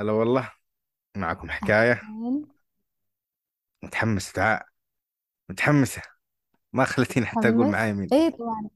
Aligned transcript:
هلا 0.00 0.12
والله 0.12 0.50
معكم 1.16 1.50
حكاية. 1.50 2.00
متحمس 3.82 4.32
دعاء 4.36 4.66
متحمسة. 5.48 6.02
ما 6.72 6.84
خلتيني 6.84 7.26
حتى 7.26 7.48
أقول 7.48 7.66
متحمس؟ 7.66 7.96
مين. 7.96 8.08
إيه 8.12 8.30
طبعا. 8.30 8.68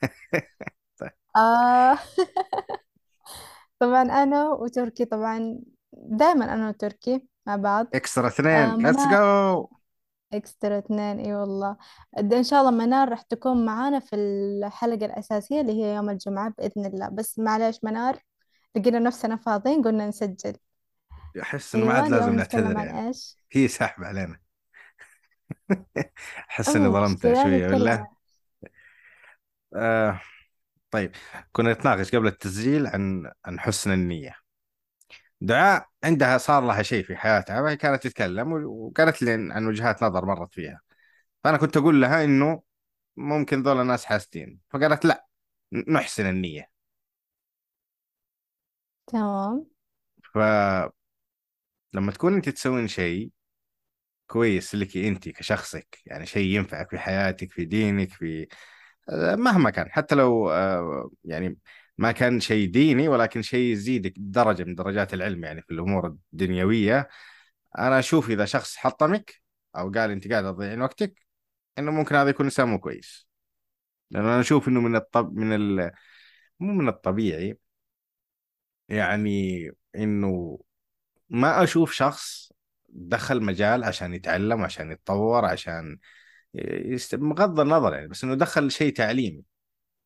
طيب. 1.00 1.10
آه. 1.36 1.98
طبعا 3.80 4.02
أنا 4.02 4.48
وتركي 4.48 5.04
طبعا 5.04 5.60
دائما 5.92 6.54
أنا 6.54 6.68
وتركي 6.68 7.26
مع 7.46 7.56
بعض. 7.56 7.86
extra 7.94 8.28
اثنين. 8.28 8.54
آه 8.54 8.76
let's 8.76 8.98
منار 9.00 9.54
go 9.54 9.68
extra 10.32 10.78
اثنين 10.78 11.18
إي 11.18 11.34
والله. 11.34 11.76
د- 12.18 12.34
إن 12.34 12.44
شاء 12.44 12.60
الله 12.60 12.70
منار 12.70 13.08
راح 13.08 13.22
تكون 13.22 13.64
معانا 13.64 13.98
في 14.00 14.16
الحلقة 14.16 15.06
الأساسية 15.06 15.60
اللي 15.60 15.72
هي 15.82 15.94
يوم 15.94 16.10
الجمعة 16.10 16.54
بإذن 16.58 16.86
الله. 16.86 17.08
بس 17.08 17.38
معلش 17.38 17.78
منار. 17.82 18.18
لقينا 18.76 18.98
نفسنا 18.98 19.36
فاضيين 19.36 19.82
قلنا 19.82 20.08
نسجل. 20.08 20.56
أحس 21.42 21.74
إنه 21.74 21.86
ما 21.86 21.92
عاد 21.92 22.10
لازم 22.10 22.34
نعتذر 22.34 22.76
يعني. 22.76 23.08
إيش؟ 23.08 23.36
هي 23.52 23.68
سحب 23.68 24.04
علينا. 24.04 24.40
إني 26.68 26.86
أول 26.86 26.92
ظلمتها 26.92 27.44
نتكلم 27.44 27.74
ولا 27.74 28.06
آه 29.74 30.20
طيب. 30.90 31.12
كنا 31.52 31.72
نتناقش 31.72 32.14
قبل 32.14 32.26
التسجيل 32.26 32.86
عن 32.86 33.32
عن 33.44 33.60
حسن 33.60 33.92
النية. 33.92 34.36
دعاء 35.40 35.86
عندها 36.04 36.38
صار 36.38 36.66
لها 36.66 36.82
شيء 36.82 37.04
في 37.04 37.16
حياتها 37.16 37.60
وهي 37.60 37.76
كانت 37.76 38.02
تتكلم 38.02 38.52
وقالت 38.52 39.22
لي 39.22 39.32
عن 39.32 39.66
وجهات 39.66 40.02
نظر 40.02 40.24
مرت 40.24 40.54
فيها. 40.54 40.80
فأنا 41.44 41.56
كنت 41.56 41.76
أقول 41.76 42.00
لها 42.00 42.24
إنه 42.24 42.62
ممكن 43.16 43.62
ذول 43.62 43.80
الناس 43.80 44.04
حاسدين. 44.04 44.58
فقالت 44.70 45.04
لا 45.04 45.26
نحسن 45.88 46.26
النية. 46.26 46.69
تمام. 49.10 49.66
فلما 50.34 50.92
تكون 52.14 52.34
انت 52.34 52.48
تسوين 52.48 52.88
شيء 52.88 53.30
كويس 54.26 54.74
لك 54.74 54.96
انت 54.96 55.28
كشخصك 55.28 55.98
يعني 56.06 56.26
شيء 56.26 56.56
ينفعك 56.56 56.90
في 56.90 56.98
حياتك 56.98 57.52
في 57.52 57.64
دينك 57.64 58.10
في 58.12 58.48
آه، 59.10 59.36
مهما 59.36 59.70
كان 59.70 59.90
حتى 59.90 60.14
لو 60.14 60.50
آه، 60.50 61.10
يعني 61.24 61.58
ما 61.98 62.12
كان 62.12 62.40
شيء 62.40 62.70
ديني 62.70 63.08
ولكن 63.08 63.42
شيء 63.42 63.72
يزيدك 63.72 64.14
درجة 64.16 64.64
من 64.64 64.74
درجات 64.74 65.14
العلم 65.14 65.44
يعني 65.44 65.62
في 65.62 65.70
الأمور 65.74 66.16
الدنيوية 66.32 67.08
أنا 67.78 67.98
أشوف 67.98 68.30
إذا 68.30 68.44
شخص 68.44 68.76
حطمك 68.76 69.34
أو 69.76 69.90
قال 69.92 70.10
أنت 70.10 70.28
قاعد 70.32 70.44
تضيعين 70.44 70.82
وقتك 70.82 71.14
إنه 71.78 71.90
ممكن 71.92 72.16
هذا 72.16 72.30
يكون 72.30 72.46
إنسان 72.46 72.68
مو 72.68 72.80
كويس. 72.80 73.28
لأن 74.10 74.24
أنا 74.24 74.40
أشوف 74.40 74.68
إنه 74.68 74.80
من 74.80 74.96
الطب 74.96 75.34
من 75.36 75.52
ال... 75.54 75.92
مو 76.60 76.74
من 76.74 76.88
الطبيعي 76.88 77.59
يعني 78.90 79.70
إنه 79.96 80.60
ما 81.30 81.62
أشوف 81.64 81.92
شخص 81.92 82.52
دخل 82.88 83.42
مجال 83.42 83.84
عشان 83.84 84.14
يتعلم 84.14 84.64
عشان 84.64 84.92
يتطور 84.92 85.44
عشان 85.44 85.98
يست... 86.54 87.14
بغض 87.14 87.60
النظر 87.60 87.94
يعني 87.94 88.08
بس 88.08 88.24
إنه 88.24 88.34
دخل 88.34 88.70
شيء 88.70 88.94
تعليمي. 88.94 89.44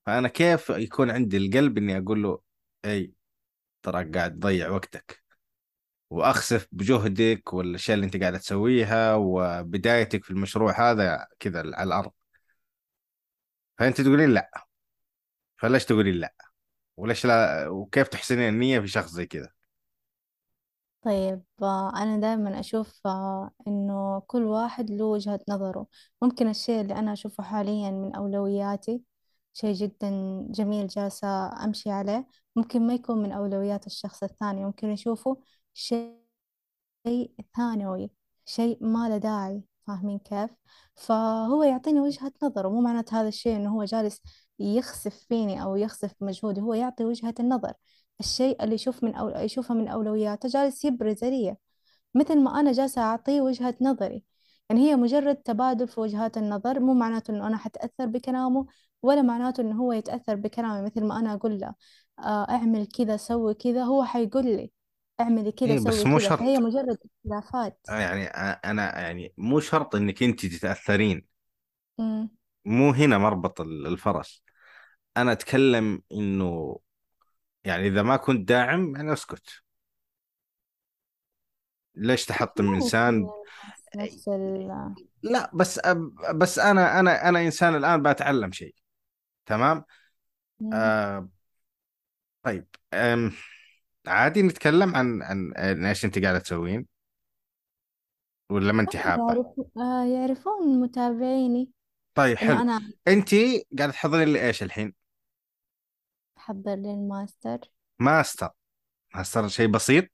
فأنا 0.06 0.28
كيف 0.28 0.70
يكون 0.70 1.10
عندي 1.10 1.36
القلب 1.36 1.78
إني 1.78 1.98
أقول 1.98 2.22
له 2.22 2.40
إي 2.84 3.12
ترى 3.82 4.04
قاعد 4.10 4.32
تضيع 4.38 4.70
وقتك. 4.70 5.24
وأخسف 6.10 6.68
بجهدك 6.72 7.52
والاشياء 7.54 7.94
اللي 7.94 8.06
أنت 8.06 8.16
قاعد 8.16 8.38
تسويها 8.40 9.14
وبدايتك 9.14 10.24
في 10.24 10.30
المشروع 10.30 10.90
هذا 10.90 11.26
كذا 11.40 11.58
على 11.60 11.82
الأرض. 11.82 12.12
فأنت 13.78 14.00
تقولين 14.00 14.30
لأ. 14.30 14.66
فليش 15.56 15.84
تقولين 15.84 16.14
لأ؟ 16.14 16.43
وليش 16.96 17.26
لا 17.26 17.68
وكيف 17.68 18.08
تحسنين 18.08 18.48
النية 18.48 18.80
في 18.80 18.88
شخص 18.88 19.10
زي 19.12 19.26
كذا 19.26 19.48
طيب 21.02 21.42
آه، 21.62 21.92
أنا 22.02 22.16
دائما 22.20 22.60
أشوف 22.60 23.06
آه، 23.06 23.50
إنه 23.68 24.20
كل 24.20 24.42
واحد 24.44 24.90
له 24.90 25.04
وجهة 25.04 25.40
نظره. 25.48 25.86
ممكن 26.22 26.48
الشيء 26.48 26.80
اللي 26.80 26.94
أنا 26.94 27.12
أشوفه 27.12 27.42
حاليا 27.44 27.90
من 27.90 28.14
أولوياتي 28.14 29.02
شيء 29.52 29.72
جدا 29.74 30.10
جميل 30.50 30.86
جالسة 30.88 31.28
أمشي 31.64 31.90
عليه 31.90 32.26
ممكن 32.56 32.86
ما 32.86 32.94
يكون 32.94 33.22
من 33.22 33.32
أولويات 33.32 33.86
الشخص 33.86 34.22
الثاني. 34.22 34.64
ممكن 34.64 34.90
يشوفه 34.90 35.42
شيء 35.74 36.24
ثانوي 37.56 38.10
شيء 38.44 38.78
ما 38.84 39.08
له 39.08 39.18
داعي. 39.18 39.62
فاهمين 39.86 40.18
كيف؟ 40.18 40.50
فهو 40.94 41.62
يعطيني 41.62 42.00
وجهة 42.00 42.32
نظره 42.42 42.68
مو 42.68 42.80
معناته 42.80 43.20
هذا 43.20 43.28
الشيء 43.28 43.56
إنه 43.56 43.70
هو 43.76 43.84
جالس 43.84 44.20
يخسف 44.58 45.14
فيني 45.28 45.62
أو 45.62 45.76
يخسف 45.76 46.14
مجهودي 46.20 46.60
هو 46.60 46.74
يعطي 46.74 47.04
وجهة 47.04 47.34
النظر. 47.40 47.72
الشيء 48.20 48.64
اللي 48.64 48.74
يشوف 48.74 49.04
من 49.04 49.14
أو... 49.14 49.28
يشوفه 49.28 49.74
من 49.74 49.88
أولوياته 49.88 50.48
جالس 50.48 50.84
يبرز 50.84 51.24
لي 51.24 51.56
مثل 52.14 52.40
ما 52.40 52.60
أنا 52.60 52.72
جالسة 52.72 53.02
أعطيه 53.02 53.42
وجهة 53.42 53.76
نظري. 53.82 54.24
يعني 54.70 54.82
هي 54.90 54.96
مجرد 54.96 55.36
تبادل 55.36 55.88
في 55.88 56.00
وجهات 56.00 56.38
النظر 56.38 56.80
مو 56.80 56.94
معناته 56.94 57.32
إنه 57.32 57.48
أنا 57.48 57.58
حتأثر 57.58 58.06
بكلامه 58.06 58.66
ولا 59.02 59.22
معناته 59.22 59.62
إنه 59.62 59.76
هو 59.82 59.92
يتأثر 59.92 60.36
بكلامي 60.36 60.82
مثل 60.86 61.04
ما 61.04 61.20
أنا 61.20 61.34
أقول 61.34 61.60
له 61.60 61.74
آه، 62.20 62.50
أعمل 62.50 62.86
كذا 62.86 63.18
سوي 63.18 63.54
كذا 63.54 63.84
هو 63.84 64.04
حيقول 64.04 64.46
لي. 64.46 64.73
اعملي 65.20 65.52
كذا 65.52 65.70
إيه 65.70 65.80
بس 65.80 65.94
سوي 65.94 66.10
مو 66.10 66.18
كذا. 66.18 66.36
فهي 66.36 66.56
شرط 66.56 66.62
مجرد 66.62 66.98
اختلافات. 67.04 67.80
يعني 67.88 68.26
أنا 68.26 69.00
يعني 69.00 69.34
مو 69.38 69.60
شرط 69.60 69.94
إنك 69.94 70.22
أنت 70.22 70.46
تتأثرين. 70.46 71.26
أمم. 72.00 72.28
مو 72.64 72.90
هنا 72.90 73.18
مربط 73.18 73.60
الفرس. 73.60 74.42
أنا 75.16 75.32
أتكلم 75.32 76.02
إنه 76.12 76.80
يعني 77.64 77.86
إذا 77.86 78.02
ما 78.02 78.16
كنت 78.16 78.48
داعم 78.48 78.96
يعني 78.96 79.12
أسكت. 79.12 79.48
ليش 81.94 82.24
تحطم 82.24 82.74
إنسان؟ 82.74 83.28
نفس 83.96 84.28
ال 84.28 84.94
لا 85.22 85.50
بس 85.54 85.80
بس 86.34 86.58
أنا 86.58 87.00
أنا 87.00 87.28
أنا 87.28 87.40
إنسان 87.40 87.76
الآن 87.76 88.02
بتعلم 88.02 88.52
شيء. 88.52 88.74
تمام. 89.46 89.84
آه 90.72 91.28
طيب 92.42 92.66
أم 92.94 93.32
عادي 94.06 94.42
نتكلم 94.42 94.96
عن 94.96 95.22
عن 95.22 95.52
عن 95.56 95.84
إيش 95.84 96.04
أنت 96.04 96.18
قاعدة 96.18 96.38
تسوين؟ 96.38 96.86
ولا 98.50 98.72
ما 98.72 98.82
أنت 98.82 98.96
حابة؟ 98.96 99.32
يعرف 99.32 99.46
آه 99.76 100.04
يعرفون 100.04 100.80
متابعيني. 100.80 101.70
طيب 102.14 102.38
إنه 102.38 102.48
حلو. 102.50 102.62
أنا 102.62 102.92
أنت 103.08 103.34
قاعدة 103.78 103.92
تحضرين 103.92 104.28
لي 104.28 104.46
إيش 104.46 104.62
الحين؟ 104.62 104.94
أحضر 106.38 106.74
للماستر 106.74 107.58
ماستر. 107.98 108.50
ماستر. 109.14 109.48
شيء 109.48 109.66
بسيط. 109.66 110.04
مو 110.04 110.10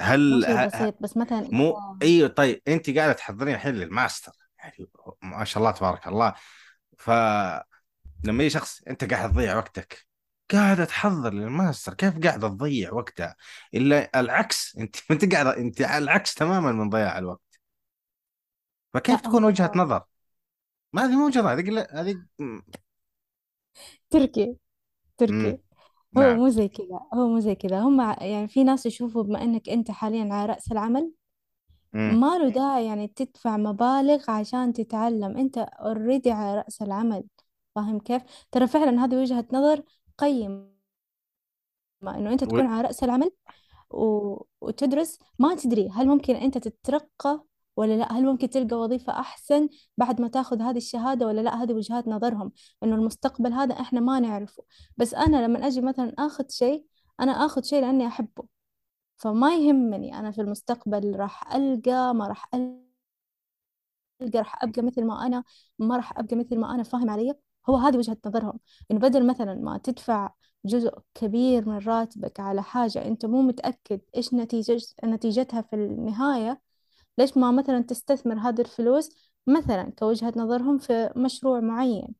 هل 0.00 0.42
شيء 0.46 0.54
ه- 0.54 0.64
ه- 0.64 0.66
بسيط 0.66 0.96
بس 1.00 1.16
مثلا 1.16 1.38
إذا 1.38 1.50
مو 1.50 1.98
أيوه 2.02 2.28
طيب 2.28 2.62
أنت 2.68 2.90
قاعدة 2.90 3.12
تحضرين 3.12 3.54
الحين 3.54 3.74
للماستر. 3.74 4.32
يعني 4.58 4.86
ما 5.22 5.44
شاء 5.44 5.58
الله 5.58 5.70
تبارك 5.72 6.06
الله. 6.08 6.34
ف 6.98 7.10
لما 8.24 8.42
يجي 8.42 8.50
شخص 8.50 8.82
أنت 8.82 9.12
قاعد 9.12 9.32
تضيع 9.32 9.56
وقتك. 9.56 10.06
قاعدة 10.52 10.84
تحضر 10.84 11.32
للماستر 11.34 11.94
كيف 11.94 12.18
قاعدة 12.18 12.48
تضيع 12.48 12.92
وقتها؟ 12.92 13.36
إلا 13.74 14.20
العكس 14.20 14.76
أنت 14.78 14.96
أنت 15.10 15.34
قاعدة 15.34 15.56
أنت 15.56 15.82
على 15.82 16.04
العكس 16.04 16.34
تماما 16.34 16.72
من 16.72 16.90
ضياع 16.90 17.18
الوقت. 17.18 17.60
فكيف 18.94 19.20
تكون 19.20 19.44
وجهة 19.44 19.66
هو 19.66 19.72
نظر؟ 19.74 20.02
ما 20.92 21.04
هذه 21.04 21.16
مو 21.16 21.26
وجهة 21.26 21.40
نظر 21.40 21.52
هذه 21.52 21.88
هذه 21.90 22.16
تركي 24.10 24.56
تركي. 25.18 25.58
هو 26.18 26.20
نعم. 26.22 26.36
مو 26.36 26.48
زي 26.48 26.68
كذا 26.68 27.00
هو 27.14 27.28
مو 27.28 27.40
زي 27.40 27.54
كذا. 27.54 27.80
هم 27.80 28.00
ع- 28.00 28.22
يعني 28.24 28.48
في 28.48 28.64
ناس 28.64 28.86
يشوفوا 28.86 29.22
بما 29.22 29.42
إنك 29.42 29.68
أنت 29.68 29.90
حاليا 29.90 30.34
على 30.34 30.46
رأس 30.52 30.72
العمل. 30.72 31.12
ما 31.92 32.38
له 32.38 32.48
داعي 32.48 32.86
يعني 32.86 33.08
تدفع 33.08 33.56
مبالغ 33.56 34.30
عشان 34.30 34.72
تتعلم. 34.72 35.36
أنت 35.38 35.58
already 35.58 36.30
على 36.30 36.54
رأس 36.58 36.82
العمل 36.82 37.24
فاهم 37.74 37.98
كيف؟ 38.00 38.22
ترى 38.52 38.66
فعلا 38.66 39.04
هذه 39.04 39.16
وجهة 39.16 39.46
نظر 39.52 39.82
قيمة 40.18 40.76
إنه 42.02 42.32
أنت 42.32 42.42
و... 42.42 42.46
تكون 42.46 42.66
على 42.66 42.88
رأس 42.88 43.04
العمل 43.04 43.30
و... 43.90 44.36
وتدرس 44.60 45.18
ما 45.38 45.54
تدري 45.54 45.88
هل 45.88 46.08
ممكن 46.08 46.36
أنت 46.36 46.58
تترقى 46.58 47.44
ولا 47.76 47.94
لأ 47.94 48.12
هل 48.12 48.24
ممكن 48.26 48.50
تلقى 48.50 48.76
وظيفة 48.76 49.12
أحسن 49.20 49.68
بعد 49.96 50.20
ما 50.20 50.28
تاخذ 50.28 50.62
هذه 50.62 50.76
الشهادة 50.76 51.26
ولا 51.26 51.40
لأ 51.40 51.54
هذه 51.54 51.72
وجهات 51.72 52.08
نظرهم 52.08 52.52
إنه 52.82 52.94
المستقبل 52.96 53.52
هذا 53.52 53.74
إحنا 53.80 54.00
ما 54.00 54.20
نعرفه. 54.20 54.62
بس 54.96 55.14
أنا 55.14 55.44
لما 55.46 55.66
أجي 55.66 55.80
مثلا 55.80 56.14
آخذ 56.18 56.48
شيء 56.48 56.86
أنا 57.20 57.32
آخذ 57.32 57.62
شيء 57.62 57.80
لأني 57.80 58.06
أحبه. 58.06 58.44
فما 59.16 59.54
يهمني 59.56 60.18
أنا 60.18 60.30
في 60.30 60.40
المستقبل 60.40 61.16
راح 61.16 61.54
ألقى 61.54 62.14
ما 62.14 62.28
راح 62.28 62.48
ألقى 62.54 64.38
راح 64.38 64.64
أبقى 64.64 64.82
مثل 64.82 65.04
ما 65.04 65.26
أنا 65.26 65.44
ما 65.78 65.96
راح 65.96 66.18
أبقى 66.18 66.36
مثل 66.36 66.58
ما 66.58 66.74
أنا 66.74 66.82
فاهم 66.82 67.10
علي؟ 67.10 67.34
هو 67.68 67.76
هذه 67.76 67.96
وجهة 67.96 68.16
نظرهم 68.26 68.58
إنه 68.90 69.00
بدل 69.00 69.26
مثلا 69.26 69.54
ما 69.54 69.78
تدفع 69.78 70.30
جزء 70.64 70.98
كبير 71.14 71.68
من 71.68 71.78
راتبك 71.78 72.40
على 72.40 72.62
حاجة 72.62 73.04
أنت 73.04 73.26
مو 73.26 73.42
متأكد 73.42 74.00
إيش 74.16 74.34
نتيجة 74.34 74.78
نتيجتها 75.04 75.62
في 75.62 75.76
النهاية 75.76 76.60
ليش 77.18 77.36
ما 77.36 77.50
مثلا 77.50 77.80
تستثمر 77.80 78.38
هذه 78.38 78.60
الفلوس 78.60 79.32
مثلا 79.46 79.92
كوجهة 79.98 80.32
نظرهم 80.36 80.78
في 80.78 81.10
مشروع 81.16 81.60
معين؟ 81.60 82.14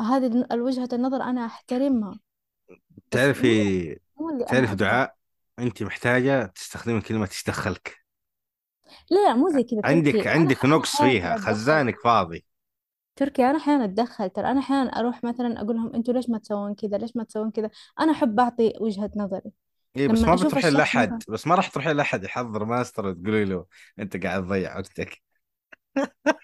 هذه 0.00 0.46
الوجهة 0.52 0.88
النظر 0.92 1.22
أنا 1.22 1.46
أحترمها. 1.46 2.20
تعرفي 3.10 3.98
تعرف 4.48 4.74
دعاء؟ 4.74 5.14
أنت 5.58 5.82
محتاجة 5.82 6.46
تستخدمي 6.46 7.00
كلمة 7.00 7.26
إيش 7.26 7.44
دخلك 7.44 7.98
لا 9.10 9.28
لا 9.28 9.34
مو 9.34 9.48
زي 9.48 9.62
كذا 9.62 9.80
عندك 9.84 10.26
عندك 10.26 10.64
نقص 10.64 10.96
فيها 10.96 11.36
خزانك 11.36 12.00
فاضي. 12.04 12.44
تركي 13.18 13.50
أنا 13.50 13.58
أحيانا 13.58 13.84
أتدخل 13.84 14.30
ترى 14.30 14.50
أنا 14.50 14.60
أحيانا 14.60 14.90
أروح 14.90 15.24
مثلا 15.24 15.60
أقول 15.60 15.76
لهم 15.76 15.94
أنتوا 15.94 16.14
ليش 16.14 16.30
ما 16.30 16.38
تسوون 16.38 16.74
كذا؟ 16.74 16.98
ليش 16.98 17.16
ما 17.16 17.24
تسوون 17.24 17.50
كذا؟ 17.50 17.70
أنا 18.00 18.12
أحب 18.12 18.40
أعطي 18.40 18.72
وجهة 18.80 19.10
نظري. 19.16 19.50
اي 19.96 20.08
بس 20.08 20.22
ما 20.22 20.34
بتروحين 20.34 20.72
لأحد 20.72 21.08
مثلا 21.08 21.18
بس 21.28 21.46
ما 21.46 21.54
راح 21.54 21.68
تروحين 21.68 21.96
لأحد 21.96 22.24
يحضر 22.24 22.64
ماستر 22.64 23.06
وتقولي 23.06 23.44
له 23.44 23.66
أنت 23.98 24.24
قاعد 24.24 24.42
تضيع 24.42 24.76
وقتك. 24.78 25.22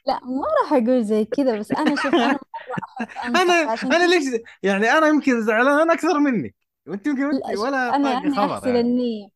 لا 0.07 0.21
ما 0.25 0.47
راح 0.63 0.73
أقول 0.73 1.05
زي 1.05 1.25
كذا 1.25 1.59
بس 1.59 1.73
أنا 1.73 1.97
شوف 1.97 2.15
مرة 2.21 2.41
أنا 3.25 3.55
أنصح 3.55 3.71
عشان 3.73 3.93
أنا 3.93 4.05
ليش 4.07 4.41
يعني 4.63 4.91
أنا 4.91 5.09
يمكن 5.09 5.43
زعلان 5.43 5.91
أكثر 5.91 6.19
منك 6.19 6.55
وأنت 6.87 7.07
يمكن 7.07 7.41
ولا 7.59 7.97
أنا 7.97 8.35
خبر 8.37 8.55
أحسن 8.55 8.69
يعني. 8.69 8.81
النية 8.81 9.29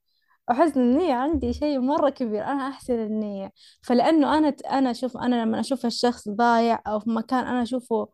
وحسن 0.50 0.80
النية 0.80 1.14
عندي 1.14 1.52
شيء 1.52 1.80
مرة 1.80 2.10
كبير 2.10 2.44
أنا 2.44 2.68
أحسن 2.68 2.94
النية. 2.94 3.52
فلأنه 3.82 4.38
أنا 4.38 4.48
أنا 4.48 4.92
شوف 4.92 5.16
أنا 5.16 5.42
لما 5.42 5.60
أشوف 5.60 5.86
الشخص 5.86 6.28
ضايع 6.28 6.82
أو 6.86 7.00
في 7.00 7.10
مكان 7.10 7.44
أنا 7.46 7.62
أشوفه 7.62 8.08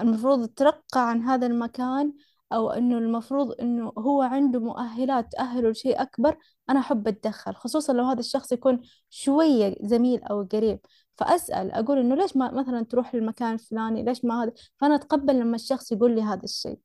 المفروض 0.00 0.48
ترقى 0.48 1.10
عن 1.10 1.22
هذا 1.22 1.46
المكان 1.46 2.12
أو 2.52 2.70
إنه 2.70 2.98
المفروض 2.98 3.60
إنه 3.60 3.92
هو 3.98 4.22
عنده 4.22 4.60
مؤهلات 4.60 5.32
تأهله 5.32 5.70
لشيء 5.70 6.02
أكبر 6.02 6.36
أنا 6.70 6.80
أحب 6.80 7.08
أتدخل. 7.08 7.54
خصوصا 7.54 7.92
لو 7.92 8.04
هذا 8.04 8.20
الشخص 8.20 8.52
يكون 8.52 8.80
شوية 9.10 9.76
زميل 9.82 10.22
أو 10.24 10.42
قريب. 10.52 10.80
فأسأل 11.16 11.70
أقول 11.72 11.98
إنه 11.98 12.14
ليش 12.14 12.36
ما 12.36 12.50
مثلا 12.50 12.84
تروح 12.84 13.14
للمكان 13.14 13.52
الفلاني؟ 13.54 14.02
ليش 14.02 14.24
ما 14.24 14.44
هذا؟ 14.44 14.52
فأنا 14.76 14.94
أتقبل 14.94 15.38
لما 15.40 15.56
الشخص 15.56 15.92
يقول 15.92 16.14
لي 16.14 16.22
هذا 16.22 16.44
الشيء. 16.44 16.78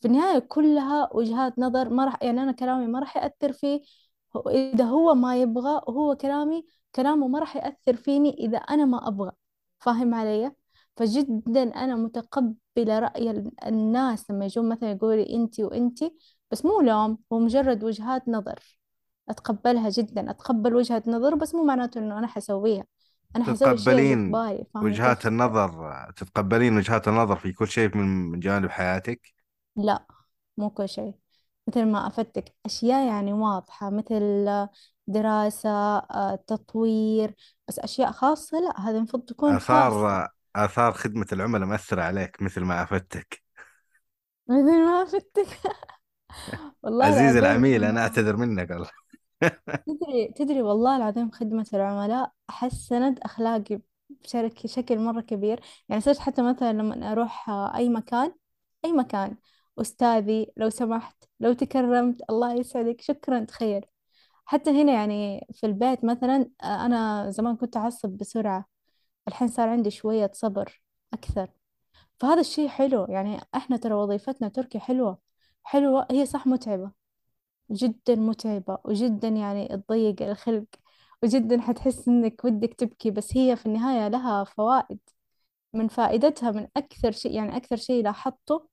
في 0.00 0.08
النهاية 0.08 0.38
كلها 0.38 1.08
وجهات 1.14 1.58
نظر 1.58 1.88
ما 1.90 2.04
راح 2.04 2.22
يعني 2.22 2.42
أنا 2.42 2.52
كلامي 2.52 2.86
ما 2.86 2.98
راح 3.00 3.16
يأثر 3.16 3.52
فيه 3.52 3.80
إذا 4.36 4.84
هو 4.84 5.14
ما 5.14 5.36
يبغى 5.42 5.82
وهو 5.86 6.16
كلامي 6.16 6.66
كلامه 6.94 7.28
ما 7.28 7.38
راح 7.38 7.56
يأثر 7.56 7.96
فيني 7.96 8.30
إذا 8.30 8.58
أنا 8.58 8.84
ما 8.84 9.08
أبغى. 9.08 9.32
فاهم 9.78 10.14
علي؟ 10.14 10.52
فجدا 10.96 11.62
أنا 11.62 11.96
متقبلة 11.96 12.98
رأي 12.98 13.30
ال- 13.30 13.64
الناس 13.66 14.30
لما 14.30 14.44
يجون 14.44 14.68
مثلا 14.68 14.90
يقولوا 14.90 15.16
لي 15.24 15.34
أنتي 15.36 15.64
وأنتي 15.64 16.14
بس 16.50 16.64
مو 16.64 16.80
لوم 16.80 17.18
هو 17.32 17.38
مجرد 17.38 17.84
وجهات 17.84 18.28
نظر. 18.28 18.78
أتقبلها 19.28 19.88
جدا 19.88 20.30
أتقبل 20.30 20.74
وجهة 20.74 21.02
نظر 21.06 21.34
بس 21.34 21.54
مو 21.54 21.64
معناته 21.64 21.98
إنه 21.98 22.18
أنا 22.18 22.26
حسويها. 22.26 22.84
أنا 23.36 23.44
حسوي 23.44 23.76
تتقبلين 23.76 24.32
وجهات؟ 24.74 25.26
النظر 25.26 25.92
تتقبلين 26.16 26.76
وجهات 26.76 27.08
النظر 27.08 27.36
في 27.36 27.52
كل 27.52 27.68
شيء 27.68 27.96
من 27.96 28.40
جوانب 28.40 28.70
حياتك؟ 28.70 29.34
لا 29.76 30.06
مو 30.56 30.70
كل 30.70 30.88
شيء. 30.88 31.14
مثل 31.68 31.84
ما 31.86 32.06
أفتك 32.06 32.54
أشياء 32.66 33.06
يعني 33.08 33.32
واضحة 33.32 33.90
مثل 33.90 34.46
دراسة 35.06 35.70
آه، 35.98 36.34
تطوير 36.46 37.34
بس 37.68 37.78
أشياء 37.78 38.12
خاصة 38.12 38.60
لا 38.60 38.80
هذا 38.80 38.98
المفروض 38.98 39.24
تكون 39.24 39.58
خاصة 39.58 40.06
آثار 40.06 40.28
آثار 40.56 40.92
خدمة 40.92 41.26
العملاء 41.32 41.68
مأثرة 41.68 42.02
عليك 42.02 42.42
مثل 42.42 42.60
ما 42.64 42.82
أفدتك 42.82 43.42
مثل 44.48 44.84
ما 44.84 45.02
أفتك. 45.02 45.46
والله 46.82 47.06
عزيزي 47.06 47.38
العظيم 47.38 47.38
العميل 47.38 47.84
أنا 47.84 48.00
أعتذر 48.02 48.36
منك 48.36 48.70
والله. 48.70 48.90
تدري 49.86 50.28
تدري 50.36 50.62
والله 50.62 50.96
العظيم 50.96 51.30
خدمة 51.30 51.66
العملاء 51.74 52.32
حسنت 52.50 53.18
أخلاقي 53.18 53.80
بشكل 54.10 54.68
شكل 54.68 54.98
مرة 54.98 55.20
كبير. 55.20 55.60
يعني 55.88 56.00
صرت 56.00 56.18
حتى 56.18 56.42
مثلا 56.42 56.72
لما 56.72 57.12
أروح 57.12 57.48
آه، 57.50 57.76
أي 57.76 57.88
مكان 57.88 58.34
أي 58.84 58.92
مكان 58.92 59.36
أستاذي 59.80 60.52
لو 60.56 60.70
سمحت 60.70 61.24
لو 61.40 61.52
تكرمت 61.52 62.22
الله 62.30 62.54
يسعدك 62.54 63.00
شكرا 63.00 63.44
تخيل 63.44 63.84
حتى 64.44 64.70
هنا 64.70 64.92
يعني 64.92 65.46
في 65.52 65.66
البيت 65.66 66.04
مثلا 66.04 66.50
آه، 66.62 66.86
أنا 66.86 67.30
زمان 67.30 67.56
كنت 67.56 67.76
أعصب 67.76 68.08
بسرعة. 68.10 68.66
الحين 69.28 69.48
صار 69.48 69.68
عندي 69.68 69.90
شوية 69.90 70.30
صبر 70.34 70.82
أكثر. 71.14 71.50
فهذا 72.20 72.40
الشيء 72.40 72.68
حلو. 72.68 73.06
يعني 73.10 73.40
إحنا 73.54 73.76
ترى 73.76 73.94
وظيفتنا 73.94 74.48
تركي 74.48 74.78
حلوة. 74.80 75.18
حلوة 75.64 76.06
هي 76.10 76.26
صح 76.26 76.46
متعبة. 76.46 76.92
جدا 77.70 78.14
متعبة 78.16 78.78
وجدا 78.84 79.28
يعني 79.28 79.68
تضيق 79.68 80.22
الخلق 80.22 80.66
وجدا 81.22 81.60
حتحس 81.60 82.08
إنك 82.08 82.44
ودك 82.44 82.74
تبكي. 82.74 83.10
بس 83.10 83.36
هي 83.36 83.56
في 83.56 83.66
النهاية 83.66 84.08
لها 84.08 84.44
فوائد. 84.44 85.00
من 85.74 85.88
فائدتها 85.88 86.50
من 86.50 86.68
أكثر 86.76 87.12
شيء 87.12 87.32
يعني 87.32 87.56
أكثر 87.56 87.76
شيء 87.76 88.04
لاحظته 88.04 88.68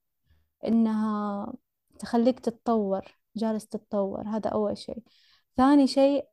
إنها 0.67 1.53
تخليك 1.99 2.39
تتطور 2.39 3.01
جالس 3.35 3.67
تتطور 3.67 4.27
هذا 4.27 4.49
أول 4.49 4.77
شيء. 4.77 5.03
ثاني 5.57 5.87
شيء 5.87 6.27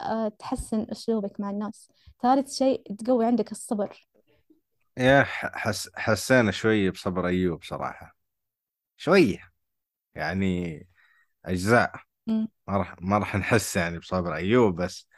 آه، 0.00 0.28
تحسن 0.28 0.86
أسلوبك 0.90 1.40
مع 1.40 1.50
الناس. 1.50 1.88
ثالث 2.22 2.52
شيء 2.52 2.94
تقوي 2.94 3.26
عندك 3.26 3.52
الصبر. 3.52 4.06
يا 4.98 5.22
حس 5.24 5.90
حسينا 5.94 6.50
شوية 6.50 6.90
بصبر 6.90 7.26
أيوب 7.26 7.62
صراحة 7.64 8.16
شوية 8.96 9.50
يعني 10.14 10.88
أجزاء. 11.44 11.92
ما 12.68 12.76
راح 12.76 12.96
ما 13.02 13.18
راح 13.18 13.36
نحس 13.36 13.76
يعني 13.76 13.98
بصبر 13.98 14.34
أيوب 14.34 14.82
بس 14.82 15.08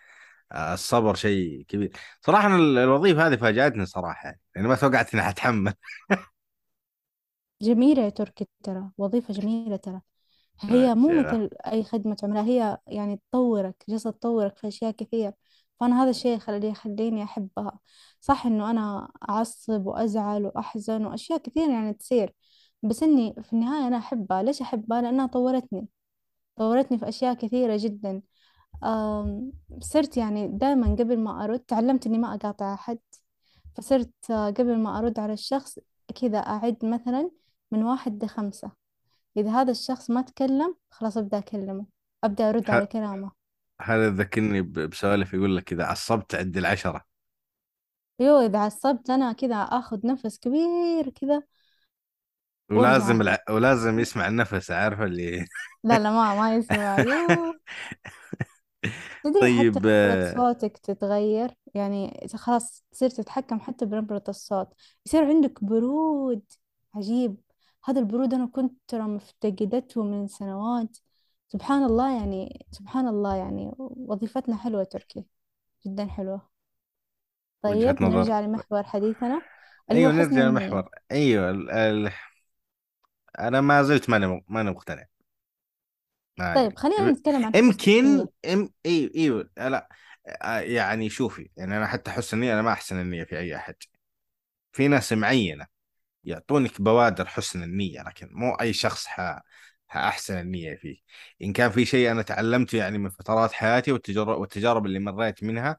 آه، 0.52 0.74
الصبر 0.74 1.14
شيء 1.14 1.64
كبير. 1.68 1.92
صراحة 2.22 2.56
الوظيفة 2.56 3.26
هذه 3.26 3.36
فاجأتني 3.36 3.86
صراحة. 3.86 4.26
يعني 4.28 4.40
يعني 4.56 4.68
ما 4.68 4.76
توقعت 4.76 5.14
إني 5.14 5.22
حتحمل. 5.22 5.74
جميلة 7.62 8.02
يا 8.02 8.08
تركي 8.08 8.48
ترى 8.62 8.90
وظيفة 8.98 9.34
جميلة 9.34 9.76
ترى. 9.76 10.00
هي 10.60 10.94
مو 10.94 11.08
مثل 11.08 11.50
أي 11.66 11.84
خدمة 11.84 12.16
عملاء 12.22 12.44
هي 12.44 12.78
يعني 12.86 13.20
تطورك 13.30 13.84
جالسة 13.88 14.10
تطورك 14.10 14.56
في 14.56 14.68
أشياء 14.68 14.90
كثير. 14.92 15.32
فأنا 15.80 16.02
هذا 16.02 16.10
الشيء 16.10 16.38
خلي 16.38 16.68
يخليني 16.68 17.22
أحبها. 17.24 17.78
صح 18.20 18.46
إنه 18.46 18.70
أنا 18.70 19.10
أعصب 19.28 19.86
وأزعل 19.86 20.46
وأحزن 20.46 21.06
وأشياء 21.06 21.38
كثير 21.38 21.70
يعني 21.70 21.94
تصير. 21.94 22.34
بس 22.82 23.02
إني 23.02 23.34
في 23.42 23.52
النهاية 23.52 23.86
أنا 23.88 23.98
أحبها. 23.98 24.42
ليش 24.42 24.60
أحبها؟ 24.62 25.02
لأنها 25.02 25.26
طورتني. 25.26 25.88
طورتني 26.56 26.98
في 26.98 27.08
أشياء 27.08 27.34
كثيرة 27.34 27.76
جدا. 27.80 28.22
أم، 28.84 29.52
صرت 29.80 30.16
يعني 30.16 30.48
دائما 30.48 30.86
قبل 30.94 31.18
ما 31.18 31.44
أرد 31.44 31.60
تعلمت 31.60 32.06
إني 32.06 32.18
ما 32.18 32.34
أقاطع 32.34 32.74
أحد. 32.74 32.98
فصرت 33.76 34.30
آه، 34.30 34.50
قبل 34.50 34.78
ما 34.78 34.98
أرد 34.98 35.18
على 35.18 35.32
الشخص 35.32 35.78
كذا 36.14 36.38
أعد 36.38 36.84
مثلا 36.84 37.30
من 37.72 37.84
واحد 37.84 38.24
لخمسة 38.24 38.72
إذا 39.36 39.50
هذا 39.50 39.70
الشخص 39.72 40.10
ما 40.10 40.22
تكلم 40.22 40.76
خلاص 40.90 41.16
أبدأ 41.16 41.38
أكلمه. 41.38 41.86
أبدأ 42.24 42.48
أرد 42.50 42.70
ه- 42.70 42.72
على 42.72 42.86
كلامه. 42.86 43.32
هذا 43.82 44.10
ذكرني 44.10 44.62
بسوالف 44.62 45.34
يقول 45.34 45.56
لك 45.56 45.72
إذا 45.72 45.84
عصبت 45.84 46.34
عد 46.34 46.56
العشرة؟ 46.56 47.04
يو 48.20 48.40
إذا 48.40 48.58
عصبت 48.58 49.10
أنا 49.10 49.32
كذا 49.32 49.54
أخذ 49.56 50.06
نفس 50.06 50.38
كبير 50.38 51.10
كذا. 51.10 51.42
ولازم 52.70 53.20
الع... 53.20 53.38
ولازم 53.50 53.98
يسمع 54.00 54.28
النفس 54.28 54.70
عارفة 54.70 55.04
اللي 55.04 55.46
لا 55.84 55.98
لا 55.98 56.10
ما 56.10 56.34
ما 56.34 56.54
يسمع. 56.56 57.04
تدري 59.24 59.48
حتى 59.48 59.78
طيب 59.78 59.78
نبرة 59.80 60.16
آه، 60.16 60.20
صوتك 60.20 60.78
تتغير؟ 60.78 61.50
يعني 61.74 62.26
خلاص 62.36 62.84
تصير 62.92 63.10
تتحكم 63.10 63.60
حتى 63.60 63.86
بنبرة 63.86 64.24
الصوت. 64.28 64.68
يصير 65.06 65.24
عندك 65.24 65.64
برود 65.64 66.42
عجيب. 66.94 67.36
هذا 67.84 68.00
البرود 68.00 68.34
أنا 68.34 68.46
كنت 68.46 68.78
ترى 68.88 69.02
مفتقدته 69.02 70.02
من 70.02 70.28
سنوات. 70.28 70.98
سبحان 71.48 71.82
الله 71.84 72.16
يعني 72.16 72.66
سبحان 72.70 73.08
الله 73.08 73.36
يعني 73.36 73.72
وظيفتنا 73.78 74.56
حلوة 74.56 74.84
تركي 74.84 75.24
جدا 75.86 76.06
حلوة. 76.06 76.50
وجهة 77.64 77.92
طيب 77.92 78.02
نظر. 78.02 78.18
نرجع 78.18 78.40
لمحور 78.40 78.82
حديثنا. 78.82 79.42
اللي 79.90 80.06
هو 80.06 80.10
أيوه 80.10 80.22
حسن 80.22 80.34
نرجع 80.34 80.48
النية 80.48 80.60
للمحور. 80.60 80.88
أيوه 81.12 81.50
ال... 81.50 81.70
ال... 81.70 82.12
أنا 83.38 83.60
ما 83.60 83.82
زلت 83.82 84.10
ماني 84.10 84.44
ماني 84.48 84.70
مقتنع. 84.70 85.04
طيب 86.38 86.78
خلينا 86.78 87.10
نتكلم 87.10 87.44
عن 87.44 87.52
حسن 87.54 87.64
يمكن 87.64 88.04
النية. 88.04 88.28
ام 88.52 88.70
أيوه 88.86 89.10
أيوه. 89.16 89.50
لا 89.56 89.88
آه، 90.42 90.58
يعني 90.58 91.08
شوفي 91.08 91.50
يعني 91.56 91.76
أنا 91.76 91.86
حتى 91.86 92.10
حسن 92.10 92.36
النية 92.36 92.52
أنا 92.52 92.62
ما 92.62 92.72
أحسن 92.72 93.00
النية 93.00 93.24
في 93.24 93.38
أي 93.38 93.56
أحد. 93.56 93.74
في 94.72 94.88
ناس 94.88 95.12
معينة. 95.12 95.71
يعطونك 96.24 96.80
بوادر 96.82 97.26
حسن 97.26 97.62
النية 97.62 98.02
لكن 98.02 98.28
مو 98.32 98.54
أي 98.54 98.72
شخص 98.72 99.06
ح... 99.06 99.40
حأحسن 99.88 100.38
النية 100.40 100.74
فيه 100.76 100.96
إن 101.42 101.52
كان 101.52 101.70
في 101.70 101.84
شيء 101.84 102.10
أنا 102.10 102.22
تعلمته 102.22 102.78
يعني 102.78 102.98
من 102.98 103.10
فترات 103.10 103.52
حياتي 103.52 103.92
والتجارب 103.92 104.38
والتجارب 104.40 104.86
اللي 104.86 104.98
مريت 104.98 105.44
منها 105.44 105.76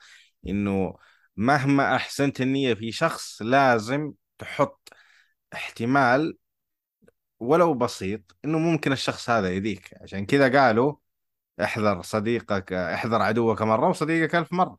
إنه 0.47 0.95
مهما 1.37 1.95
أحسنت 1.95 2.41
النية 2.41 2.73
في 2.73 2.91
شخص 2.91 3.41
لازم 3.41 4.13
تحط 4.39 4.89
احتمال 5.53 6.37
ولو 7.39 7.73
بسيط 7.73 8.35
إنه 8.45 8.57
ممكن 8.59 8.91
الشخص 8.91 9.29
هذا 9.29 9.49
يذيك. 9.49 9.93
عشان 10.01 10.25
كذا 10.25 10.59
قالوا 10.61 10.95
احذر 11.63 12.01
صديقك 12.01 12.73
احذر 12.73 13.21
عدوك 13.21 13.61
مرة 13.61 13.89
وصديقك 13.89 14.47
صح 14.51 14.77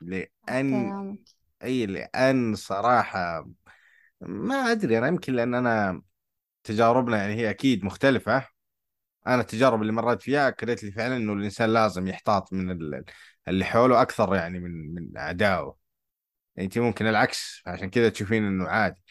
لأن 0.00 0.70
كلامك. 0.70 1.18
أي 1.64 1.86
لأن 1.86 2.54
صراحة 2.56 3.46
ما 4.22 4.54
أدري 4.72 4.98
أنا 4.98 5.08
يمكن 5.08 5.32
لأن 5.34 5.54
أنا 5.54 6.02
تجاربنا 6.64 7.18
يعني 7.18 7.34
هي 7.34 7.50
أكيد 7.50 7.84
مختلفة. 7.84 8.48
أنا 9.26 9.42
التجارب 9.42 9.82
اللي 9.82 9.92
مريت 9.92 10.22
فيها 10.22 10.48
اكدت 10.48 10.84
لي 10.84 10.92
فعلا 10.92 11.16
إنه 11.16 11.32
الإنسان 11.32 11.70
لازم 11.74 12.08
يحتاط 12.08 12.52
من 12.52 12.70
ال- 12.70 13.04
اللي 13.48 13.64
حوله 13.64 14.02
أكثر 14.02 14.34
يعني 14.34 14.60
من 14.60 14.94
من 14.94 15.18
اعدائه 15.18 15.76
يعني 16.56 16.66
انت 16.66 16.78
ممكن 16.78 17.06
العكس 17.06 17.62
عشان 17.66 17.90
كذا 17.90 18.08
تشوفين 18.08 18.44
إنه 18.46 18.68
عادي. 18.68 19.02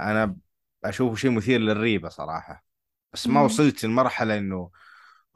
أنا 0.00 0.36
أشوفه 0.84 1.16
شيء 1.16 1.30
مثير 1.30 1.60
للريبة 1.60 2.08
صراحة. 2.08 2.64
بس 3.12 3.26
ما. 3.26 3.42
وصلت 3.42 3.84
لمرحلة 3.84 4.38
إنه 4.38 4.70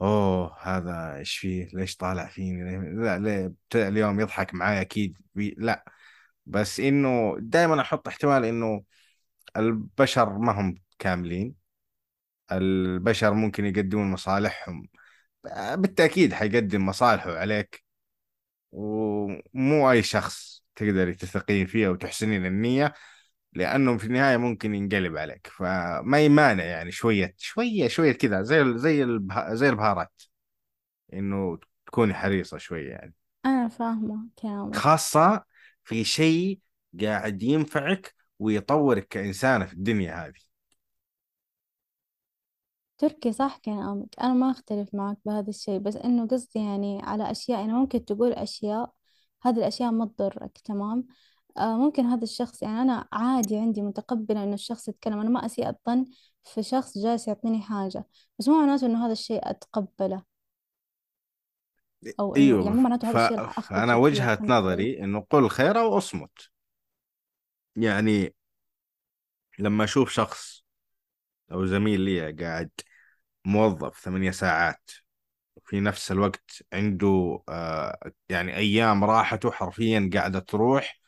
أوه 0.01 0.57
هذا 0.61 1.15
إيش 1.17 1.37
فيه؟ 1.37 1.69
ليش 1.73 1.95
طالع 1.97 2.27
فيني؟ 2.27 2.79
لا 3.03 3.19
ليه؟ 3.19 3.53
اليوم 3.75 4.19
يضحك 4.19 4.53
معي 4.53 4.81
أكيد. 4.81 5.17
لا. 5.35 5.85
بس 6.45 6.79
إنه 6.79 7.35
دائما 7.39 7.81
أحط 7.81 8.07
احتمال 8.07 8.45
إنه 8.45 8.83
البشر 9.57 10.37
ما 10.37 10.51
هم 10.61 10.75
كاملين 10.99 11.55
البشر 12.51 13.33
ممكن 13.33 13.65
يقدمون 13.65 14.11
مصالحهم. 14.11 14.87
بالتأكيد 15.73 16.33
حيقدم 16.33 16.85
مصالحه 16.85 17.37
عليك 17.37 17.83
ومو 18.71 19.91
أي 19.91 20.03
شخص 20.03 20.63
تقدري 20.75 21.13
تثقين 21.15 21.65
فيه 21.65 21.89
وتحسنين 21.89 22.45
النية 22.45 22.93
لأنه 23.53 23.97
في 23.97 24.05
النهاية 24.07 24.37
ممكن 24.37 24.75
ينقلب 24.75 25.17
عليك. 25.17 25.47
فما 25.47 26.19
يمانع 26.25 26.63
يعني 26.63 26.91
شوية 26.91 27.35
شوية 27.37 27.87
شوية 27.87 28.11
كذا 28.11 28.41
زي 28.43 28.77
زي 28.77 29.03
البه... 29.03 29.53
زي 29.55 29.69
البهارات 29.69 30.21
إنه 31.13 31.59
تكوني 31.85 32.13
حريصة 32.13 32.57
شوية 32.57 32.89
يعني. 32.91 33.13
أنا 33.45 33.67
فاهمة 33.67 34.27
كلامك. 34.39 34.75
خاصة 34.75 35.43
في 35.83 36.03
شيء 36.03 36.59
قاعد 37.01 37.43
ينفعك 37.43 38.15
ويطورك 38.41 39.07
كإنسانة 39.07 39.65
في 39.65 39.73
الدنيا 39.73 40.25
هذه 40.25 40.39
تركي 42.97 43.31
صح 43.33 43.57
كلامك 43.57 44.15
أنا 44.21 44.33
ما 44.33 44.51
أختلف 44.51 44.95
معك 44.95 45.17
بهذا 45.25 45.49
الشيء 45.49 45.79
بس 45.79 45.95
إنه 45.95 46.27
قصدي 46.27 46.59
يعني 46.59 47.01
على 47.03 47.31
أشياء 47.31 47.59
يعني 47.59 47.73
ممكن 47.73 48.05
تقول 48.05 48.33
أشياء 48.33 48.93
هذه 49.41 49.57
الأشياء 49.57 49.91
ما 49.91 50.05
تضرك 50.05 50.57
تمام 50.57 51.07
آه 51.57 51.77
ممكن 51.77 52.05
هذا 52.05 52.23
الشخص 52.23 52.63
يعني 52.63 52.81
أنا 52.81 53.07
عادي 53.11 53.57
عندي 53.57 53.81
متقبلة 53.81 54.43
إنه 54.43 54.53
الشخص 54.53 54.87
يتكلم 54.87 55.19
أنا 55.19 55.29
ما 55.29 55.45
أسيء 55.45 55.69
الظن 55.69 56.05
في 56.43 56.63
شخص 56.63 56.97
جالس 56.97 57.27
يعطيني 57.27 57.61
حاجة 57.61 58.05
بس 58.39 58.47
مو 58.47 58.59
معناته 58.59 58.85
إنه 58.87 59.05
هذا 59.05 59.11
الشيء 59.11 59.49
أتقبله 59.49 60.23
أو 62.19 62.35
إنه 62.35 62.43
يعني 62.45 62.61
أيوه 62.61 62.69
مو 62.69 62.81
معناته. 62.81 63.09
هذا 63.09 63.25
الشيء 63.25 63.39
راح 63.39 63.57
أخذ 63.59 63.75
فانا 63.75 63.93
علي؟ 63.93 64.47
نظري 64.47 65.03
إنه 65.03 65.25
قل 65.29 65.49
خير 65.49 65.79
أو 65.79 65.97
أصمت 65.97 66.51
يعني 67.75 68.33
لما 69.59 69.83
أشوف 69.83 70.09
شخص 70.11 70.63
أو 71.51 71.65
زميل 71.65 72.01
لي 72.01 72.31
قاعد 72.31 72.71
موظف 73.45 73.99
ثمانية 73.99 74.31
ساعات 74.31 74.91
في 75.65 75.81
نفس 75.81 76.13
الوقت 76.13 76.63
عنده 76.73 77.43
آه 77.49 77.99
يعني 78.29 78.57
أيام 78.57 79.05
راحته 79.05 79.51
حرفيا 79.51 80.11
قاعدة 80.13 80.39
تروح 80.39 80.99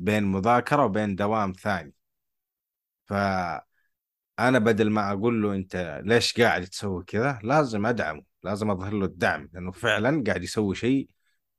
بين 0.00 0.24
مذاكرة 0.24 0.84
وبين 0.86 1.16
دوام 1.16 1.52
ثاني. 1.52 1.94
فأنا 3.06 3.62
بدل 4.58 4.90
ما 4.90 5.12
أقول 5.12 5.42
له 5.42 5.54
أنت 5.54 6.02
ليش 6.04 6.40
قاعد 6.40 6.66
تسوي 6.66 7.04
كذا 7.04 7.38
لازم 7.42 7.86
أدعمه 7.86 8.22
لازم 8.42 8.70
أظهر 8.70 8.92
له 8.94 9.04
الدعم 9.06 9.48
لأنه 9.52 9.72
فعلا 9.72 10.24
قاعد 10.26 10.42
يسوي 10.44 10.74
شيء 10.74 11.08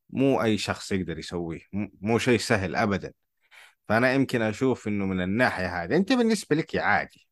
مو 0.10 0.44
أي 0.44 0.58
شخص 0.58 0.92
يقدر 0.92 1.20
يسويه 1.20 1.62
مو 2.02 2.20
شيء 2.20 2.40
سهل 2.40 2.76
ابدا. 2.76 3.14
فأنا 3.88 4.14
يمكن 4.14 4.42
أشوف 4.42 4.88
إنه 4.88 5.06
من 5.06 5.22
الناحية 5.22 5.84
هذه 5.84 5.96
أنت 5.96 6.14
بالنسبة 6.14 6.56
لك 6.56 6.76
عادي. 6.76 7.28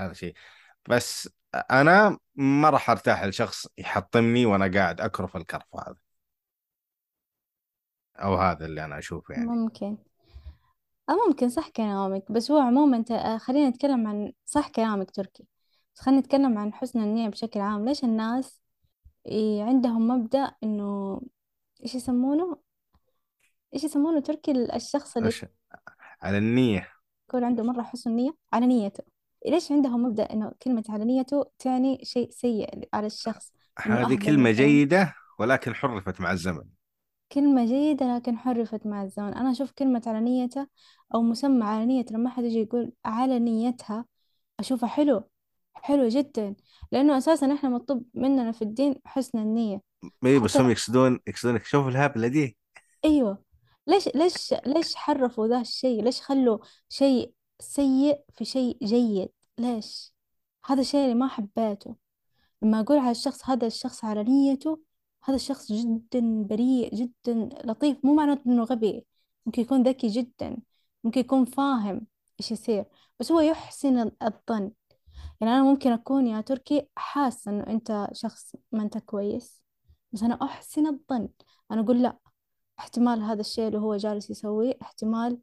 هذا 0.00 0.12
شيء. 0.12 0.34
بس 0.88 1.28
أنا 1.54 2.18
ما 2.34 2.70
راح 2.70 2.90
أرتاح 2.90 3.24
لشخص 3.24 3.66
يحطمني 3.78 4.46
وأنا 4.46 4.70
قاعد 4.74 5.00
أكرف 5.00 5.36
الكرف 5.36 5.76
هذا. 5.76 5.96
أو 8.16 8.34
هذا 8.34 8.66
اللي 8.66 8.84
أنا 8.84 8.98
أشوفه 8.98 9.34
يعني. 9.34 9.46
ممكن. 9.46 9.96
آه 11.08 11.28
ممكن 11.28 11.48
صح 11.48 11.68
كلامك. 11.68 12.32
بس 12.32 12.50
هو 12.50 12.58
عموما 12.58 12.96
أنت 12.96 13.10
آه، 13.10 13.38
خلينا 13.38 13.68
نتكلم 13.68 14.06
عن 14.06 14.32
صح 14.44 14.68
كلامك 14.68 15.10
تركي. 15.10 15.46
بس 15.94 16.00
خلينا 16.00 16.20
نتكلم 16.20 16.58
عن 16.58 16.74
حسن 16.74 17.00
النية 17.00 17.28
بشكل 17.28 17.60
عام. 17.60 17.84
ليش 17.84 18.04
الناس 18.04 18.60
عندهم 19.60 20.08
مبدأ 20.08 20.52
إنه 20.62 21.20
إيش 21.82 21.94
يسمونه؟ 21.94 22.56
إيش 23.74 23.84
يسمونه 23.84 24.20
تركي؟ 24.20 24.76
الشخص 24.76 25.16
اللي 25.16 25.28
وش 25.28 25.44
على 26.22 26.38
النية. 26.38 26.88
يكون 27.28 27.44
عنده 27.44 27.62
مرة 27.62 27.82
حسن 27.82 28.10
نية 28.10 28.36
على 28.52 28.66
نيته. 28.66 29.04
ليش 29.46 29.72
عندهم 29.72 30.02
مبدأ 30.02 30.22
إنه 30.32 30.52
كلمة 30.62 30.84
على 30.88 31.04
نيته 31.04 31.44
تعني 31.58 32.00
شيء 32.02 32.30
سيء 32.30 32.88
على 32.94 33.06
الشخص؟ 33.06 33.52
إنه 33.86 33.94
هذه 33.94 34.16
مثلا. 34.16 34.52
جيدة 34.52 35.14
ولكن 35.38 35.74
حرفت 35.74 36.20
مع 36.20 36.32
الزمن. 36.32 36.64
كلمة 37.32 37.64
جيدة 37.64 38.16
لكن 38.16 38.38
حرفت 38.38 38.86
مع 38.86 39.02
الزمن. 39.02 39.34
أنا 39.34 39.50
أشوف 39.50 39.72
كلمة 39.72 40.02
على 40.06 40.20
نيته 40.20 40.66
أو 41.14 41.22
مسمى 41.22 41.64
على 41.64 41.86
نية 41.86 42.04
لما 42.10 42.30
حد 42.30 42.44
يجي 42.44 42.60
يقول 42.60 42.92
على 43.04 43.38
نيتها 43.38 44.04
أشوفه 44.60 44.86
حلو 44.86 45.28
حلو 45.74 46.08
جدا. 46.08 46.54
لأنه 46.92 47.18
أساسا 47.18 47.54
إحنا 47.54 47.68
مطلوب 47.68 48.04
مننا 48.14 48.52
في 48.52 48.62
الدين 48.62 48.94
حسن 49.04 49.38
النية. 49.38 49.80
اي 50.24 50.38
بس 50.38 50.54
حتى 50.54 50.62
هم 50.62 50.70
يقصدون 50.70 51.20
يقصدونك 51.26 51.64
شوف 51.64 51.88
الهبلة 51.88 52.28
دي. 52.28 52.56
أيوه. 53.04 53.45
ليش 53.86 54.08
ليش 54.14 54.54
ليش 54.66 54.94
حرفوا 54.94 55.46
ذا 55.46 55.60
الشيء؟ 55.60 56.02
ليش 56.02 56.20
خلوا 56.22 56.58
شيء 56.88 57.32
سيء 57.60 58.20
في 58.32 58.44
شيء 58.44 58.78
جيد؟ 58.82 59.28
ليش؟ 59.58 60.12
هذا 60.64 60.80
الشيء 60.80 61.00
اللي 61.04 61.14
ما 61.14 61.28
حبيته. 61.28 61.96
لما 62.62 62.80
أقول 62.80 62.98
على 62.98 63.10
الشخص 63.10 63.48
هذا 63.50 63.66
الشخص 63.66 64.04
على 64.04 64.22
نيته 64.24 64.80
هذا 65.24 65.36
الشخص 65.36 65.72
جدا 65.72 66.42
بريء 66.42 66.94
جدا 66.94 67.48
لطيف. 67.64 68.04
مو 68.04 68.14
معناته 68.14 68.42
إنه 68.46 68.64
غبي 68.64 69.06
ممكن 69.46 69.62
يكون 69.62 69.82
ذكي 69.82 70.06
جدا 70.08 70.56
ممكن 71.04 71.20
يكون 71.20 71.44
فاهم 71.44 72.06
إيش 72.40 72.50
يصير 72.50 72.84
بس 73.20 73.32
هو 73.32 73.40
يحسن 73.40 73.98
ال- 73.98 74.16
الظن. 74.22 74.70
يعني 75.40 75.52
أنا 75.52 75.62
ممكن 75.62 75.92
أكون 75.92 76.26
يا 76.26 76.40
تركي 76.40 76.88
حاسة 76.96 77.50
إنه 77.50 77.66
أنت 77.66 78.08
شخص 78.12 78.56
ما 78.72 78.82
أنت 78.82 78.98
كويس 78.98 79.62
بس 80.12 80.22
أنا 80.22 80.38
أحسن 80.42 80.86
الظن. 80.86 81.28
أنا 81.70 81.80
أقول 81.80 82.02
لا. 82.02 82.18
احتمال 82.78 83.22
هذا 83.22 83.40
الشيء 83.40 83.66
اللي 83.66 83.78
هو 83.78 83.96
جالس 83.96 84.30
يسويه 84.30 84.78
احتمال 84.82 85.38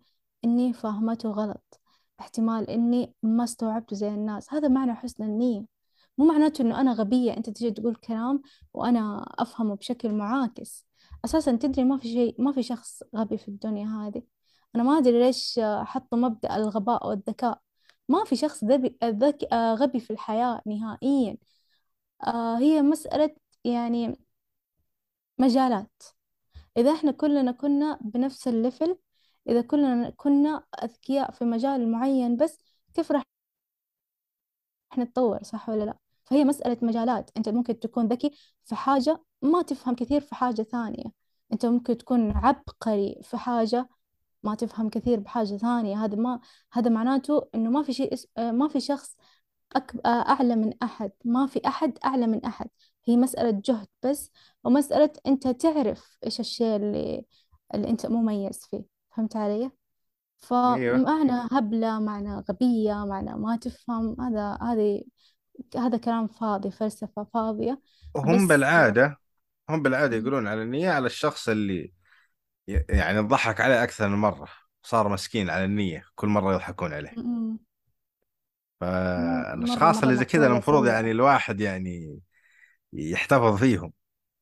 إني 0.46 0.74
فاهمته 0.74 1.30
غلط. 1.30 1.82
احتمال 2.20 2.70
إني 2.70 3.14
ما 3.24 3.44
استوعبته 3.44 3.96
زي 3.96 4.10
الناس. 4.10 4.54
هذا 4.54 4.68
معنى 4.68 4.94
حسن 4.94 5.24
النية. 5.24 5.66
مو 6.18 6.26
معناته 6.26 6.62
إنه 6.62 6.82
أنا 6.82 6.94
غبية 6.94 7.38
أنت 7.38 7.50
تجي 7.50 7.72
تقول 7.72 7.96
كلام 7.96 8.42
وأنا 8.74 9.26
أفهمه 9.40 9.76
بشكل 9.76 10.14
معاكس. 10.14 10.86
أساسا 11.26 11.56
تدري 11.56 11.84
ما 11.84 11.98
في 11.98 12.08
شيء 12.14 12.36
ما 12.42 12.52
في 12.52 12.64
شخص 12.64 13.04
غبي 13.16 13.38
في 13.38 13.48
الدنيا 13.48 13.88
هذه. 13.88 14.24
أنا 14.76 14.84
ما 14.84 14.98
أدري 14.98 15.20
ليش 15.20 15.60
حطوا 15.84 16.18
مبدأ 16.20 16.56
الغباء 16.56 17.08
والذكاء. 17.08 17.62
ما 18.10 18.24
في 18.26 18.36
شخص 18.36 18.64
ذبي 18.64 18.98
ذكي 19.04 19.48
غبي 19.54 20.00
في 20.00 20.12
الحياة 20.14 20.62
نهائيا. 20.68 21.38
آه، 22.28 22.58
هي 22.58 22.82
مسألة 22.82 23.36
يعني 23.64 24.18
مجالات. 25.38 26.04
إذا 26.78 26.92
إحنا 26.94 27.12
كلنا 27.12 27.52
كنا 27.52 28.00
بنفس 28.02 28.48
الليفل 28.48 28.98
إذا 29.50 29.62
كلنا 29.62 30.10
كنا 30.10 30.64
أذكياء 30.84 31.32
في 31.32 31.46
مجال 31.46 31.92
معين 31.92 32.38
بس 32.38 32.60
كيف 32.94 33.12
راح 33.12 33.24
نتطور 34.98 35.44
صح 35.44 35.70
ولا 35.70 35.84
لا؟ 35.84 35.98
فهي 36.26 36.44
مسألة 36.44 36.78
مجالات. 36.82 37.32
أنت 37.38 37.50
ممكن 37.50 37.80
تكون 37.80 38.08
ذكي 38.08 38.32
في 38.66 38.76
حاجة 38.76 39.24
ما 39.42 39.62
تفهم 39.62 39.96
كثير 39.96 40.22
في 40.22 40.36
حاجة 40.36 40.62
ثانية. 40.62 41.04
أنت 41.54 41.66
ممكن 41.66 41.98
تكون 41.98 42.32
عبقري 42.32 43.20
في 43.24 43.38
حاجة 43.38 43.90
ما 44.44 44.56
تفهم 44.56 44.90
كثير 44.90 45.20
بحاجة 45.20 45.58
ثانية. 45.58 46.06
هذا 46.06 46.16
ما 46.16 46.40
هذا 46.72 46.90
معناته 46.90 47.50
إنه 47.56 47.70
ما 47.70 47.84
في 47.84 47.94
شيء 47.94 48.16
ما 48.38 48.68
في 48.68 48.80
شخص 48.80 49.16
أعلى 50.06 50.56
من 50.56 50.74
أحد. 50.84 51.12
ما 51.26 51.48
في 51.48 51.68
أحد 51.68 51.98
أعلى 52.06 52.28
من 52.28 52.46
أحد. 52.46 52.70
هي 53.06 53.18
مسألة 53.18 53.62
جهد 53.66 53.88
بس 54.04 54.32
ومسألة 54.64 55.14
أنت 55.28 55.48
تعرف 55.48 56.18
إيش 56.26 56.40
الشيء 56.40 56.76
اللي 56.76 57.26
اللي 57.74 57.90
أنت 57.90 58.06
مميز 58.06 58.68
فيه. 58.72 58.84
فهمت 59.16 59.36
علي؟ 59.36 59.72
أيوه. 60.54 60.98
فمعنى 60.98 61.48
هبلة 61.52 62.00
معنى 62.00 62.36
غبية 62.50 63.06
معنى 63.06 63.36
ما 63.36 63.56
تفهم. 63.56 64.22
هذا 64.22 64.58
هذه 64.62 65.04
هذا 65.76 65.98
كلام 65.98 66.28
فاضي 66.28 66.72
فلسفة 66.72 67.24
فاضية. 67.34 67.82
وهم 68.16 68.38
بس 68.38 68.50
بالعادة 68.50 69.18
هم 69.70 69.84
بالعادة 69.84 70.18
يقولون 70.18 70.48
على 70.48 70.64
النية 70.64 70.90
على 70.90 71.06
الشخص 71.06 71.50
اللي 71.50 71.94
يعني 72.68 73.20
ضحك 73.20 73.62
عليه 73.62 73.84
أكثر 73.84 74.08
من 74.08 74.18
مرة 74.18 74.48
صار 74.84 75.10
مسكين 75.10 75.50
على 75.50 75.66
النية 75.66 76.06
كل 76.16 76.28
مرة 76.28 76.54
يضحكون 76.54 76.94
عليه. 76.94 77.14
مرة 77.18 77.58
فالأشخاص 78.80 79.98
مرة 79.98 80.04
اللي 80.04 80.16
زي 80.16 80.26
كذا 80.26 80.48
المفروض 80.48 80.86
يعني 80.88 81.12
الواحد 81.12 81.62
يعني 81.62 82.20
يحتفظ 82.94 83.58
فيهم. 83.60 83.94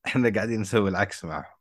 إحنا 0.07 0.29
قاعدين 0.35 0.61
نسوي 0.61 0.89
العكس 0.89 1.25
معهم. 1.25 1.53